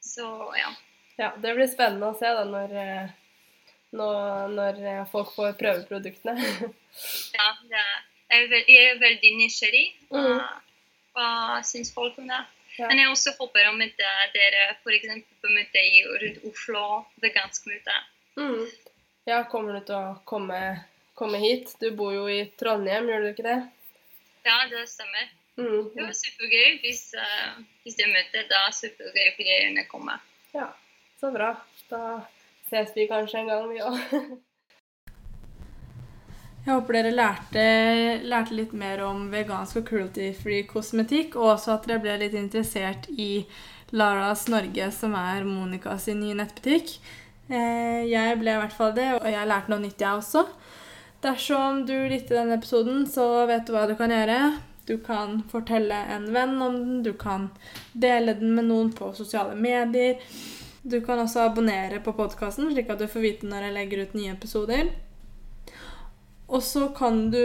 Så 0.00 0.28
ja. 0.58 0.70
Ja, 1.18 1.30
det 1.40 1.54
blir 1.56 1.70
spennende 1.70 2.10
å 2.10 2.18
se 2.18 2.30
da 2.36 2.44
når, 2.48 2.74
eh, 4.00 4.48
når, 4.54 4.80
eh, 4.90 5.04
folk 5.10 5.32
får 5.36 5.54
prøve 5.60 5.86
produktene. 5.88 6.34
ja 7.38 7.48
det 7.68 7.78
er, 7.78 7.94
jeg, 8.30 8.42
er 8.42 8.50
veld, 8.50 8.68
jeg 8.68 8.90
er 8.90 9.00
veldig 9.02 9.32
nysgjerrig. 9.38 9.86
Mm. 10.10 10.40
Hva, 11.14 11.28
syns 11.66 11.92
folk 11.94 12.18
om 12.18 12.30
det? 12.30 12.42
Ja. 12.74 12.88
Men 12.88 12.98
jeg 12.98 13.12
også 13.12 13.36
håper 13.38 13.68
å 13.70 13.76
møte 13.76 14.16
dere 14.34 14.66
f.eks. 14.80 15.22
på 15.42 15.52
møte 15.54 15.84
i 15.86 16.02
rundt 16.08 16.42
Oslo, 16.48 16.82
vegansk 17.22 17.68
møte. 17.70 17.94
Mm. 18.40 18.64
Ja, 19.30 19.44
kommer 19.48 19.78
du 19.78 19.86
til 19.86 19.94
å 19.96 20.16
komme, 20.26 20.58
komme 21.14 21.38
hit? 21.40 21.76
Du 21.80 21.92
bor 21.96 22.12
jo 22.16 22.26
i 22.28 22.42
Trondheim, 22.58 23.06
gjør 23.08 23.22
du 23.24 23.30
ikke 23.30 23.46
det? 23.46 23.60
Ja, 24.44 24.58
det 24.68 24.84
stemmer. 24.90 25.30
Mm. 25.56 25.92
Det 25.94 26.02
var 26.02 26.16
supergøy. 26.18 26.80
Hvis, 26.82 27.04
uh, 27.14 27.62
hvis 27.84 27.98
jeg 28.00 28.10
er 28.10 28.16
møte, 28.16 28.42
da 28.50 28.64
supergøy 28.74 29.30
vil 29.38 29.48
jeg 29.52 29.62
gjerne 29.62 29.86
komme. 29.88 30.18
Ja, 30.56 30.72
så 31.20 31.30
bra. 31.34 31.54
Da 31.88 32.00
ses 32.74 32.90
vi 32.96 33.06
kanskje 33.10 33.44
en 33.44 33.52
gang, 33.52 33.70
vi 33.70 33.82
òg. 33.84 33.96
Jeg 36.64 36.72
håper 36.72 36.96
dere 36.96 37.10
lærte, 37.12 37.64
lærte 38.24 38.56
litt 38.56 38.72
mer 38.72 39.02
om 39.04 39.26
vegansk 39.32 39.82
og 39.82 39.90
cruelty-free 39.90 40.64
kosmetikk, 40.70 41.36
og 41.36 41.58
også 41.58 41.74
at 41.74 41.88
dere 41.90 42.00
ble 42.00 42.14
litt 42.22 42.36
interessert 42.40 43.10
i 43.12 43.44
Laras 43.92 44.46
Norge, 44.48 44.88
som 44.96 45.12
er 45.18 45.44
Monica 45.44 45.92
nye 46.08 46.38
nettbutikk. 46.40 46.96
Eh, 47.52 48.08
jeg 48.08 48.38
ble 48.40 48.54
i 48.54 48.62
hvert 48.62 48.72
fall 48.72 48.94
det, 48.96 49.10
og 49.18 49.28
jeg 49.28 49.50
lærte 49.50 49.74
noe 49.74 49.84
nytt, 49.84 50.00
jeg 50.00 50.22
også. 50.22 50.46
Dersom 51.24 51.84
du 51.84 51.94
likte 52.08 52.34
denne 52.34 52.56
episoden, 52.56 53.04
så 53.06 53.44
vet 53.48 53.68
du 53.68 53.76
hva 53.76 53.84
du 53.88 53.94
kan 54.00 54.12
gjøre. 54.12 54.40
Du 54.88 54.96
kan 55.04 55.42
fortelle 55.52 55.96
en 56.16 56.26
venn 56.32 56.56
om 56.60 56.80
den, 56.80 56.98
du 57.04 57.12
kan 57.16 57.50
dele 57.92 58.34
den 58.40 58.56
med 58.56 58.68
noen 58.72 58.90
på 58.96 59.12
sosiale 59.16 59.52
medier. 59.56 60.16
Du 60.84 61.00
kan 61.00 61.18
også 61.18 61.46
abonnere 61.48 61.96
på 62.04 62.12
podkasten, 62.12 62.68
slik 62.68 62.90
at 62.92 63.00
du 63.00 63.06
får 63.08 63.22
vite 63.24 63.48
når 63.48 63.68
jeg 63.68 63.74
legger 63.78 64.02
ut 64.04 64.16
nye 64.18 64.34
episoder. 64.34 64.90
Og 66.52 66.60
så 66.62 66.90
kan 66.96 67.30
du 67.32 67.40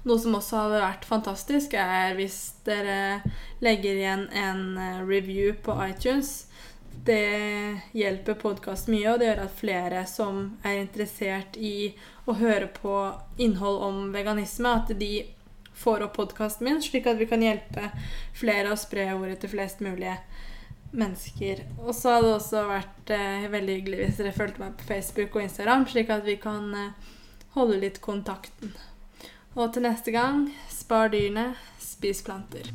Noe 0.00 0.16
som 0.18 0.34
også 0.34 0.56
hadde 0.56 0.80
vært 0.80 1.04
fantastisk, 1.04 1.74
er 1.76 2.16
hvis 2.16 2.38
dere 2.66 3.20
legger 3.60 3.98
igjen 4.00 4.22
en 4.32 4.62
eh, 4.80 5.02
review 5.04 5.52
på 5.60 5.76
iTunes. 5.84 6.48
Det 7.04 7.80
hjelper 7.92 8.38
podkast 8.40 8.88
mye, 8.88 9.12
og 9.12 9.20
det 9.20 9.28
gjør 9.28 9.42
at 9.44 9.58
flere 9.60 10.06
som 10.08 10.40
er 10.64 10.80
interessert 10.80 11.60
i 11.60 11.92
å 12.24 12.34
høre 12.40 12.72
på 12.72 12.96
innhold 13.44 13.84
om 13.86 14.00
veganisme, 14.16 14.72
at 14.72 14.96
de 14.98 15.12
får 15.80 16.04
opp 16.06 16.16
podkasten 16.16 16.66
min, 16.68 16.82
slik 16.82 17.08
at 17.08 17.18
vi 17.20 17.28
kan 17.30 17.42
hjelpe 17.42 17.90
flere 18.36 18.72
å 18.72 18.78
spre 18.78 19.08
ordet 19.16 19.38
til 19.40 19.54
flest 19.54 19.80
mulige 19.84 20.18
mennesker. 20.90 21.64
Og 21.78 21.94
så 21.94 22.16
hadde 22.16 22.28
det 22.28 22.36
også 22.36 22.64
vært 22.68 23.14
eh, 23.16 23.48
veldig 23.52 23.78
hyggelig 23.78 24.02
hvis 24.02 24.20
dere 24.20 24.36
fulgte 24.36 24.64
meg 24.64 24.76
på 24.80 24.88
Facebook 24.90 25.36
og 25.36 25.46
Instagram, 25.46 25.86
slik 25.88 26.12
at 26.12 26.26
vi 26.26 26.36
kan 26.42 26.70
eh, 26.76 27.12
holde 27.56 27.80
litt 27.84 28.00
kontakten. 28.04 28.74
Og 29.56 29.72
til 29.74 29.86
neste 29.86 30.14
gang 30.14 30.46
spar 30.70 31.10
dyrene, 31.14 31.52
spis 31.82 32.22
planter. 32.26 32.70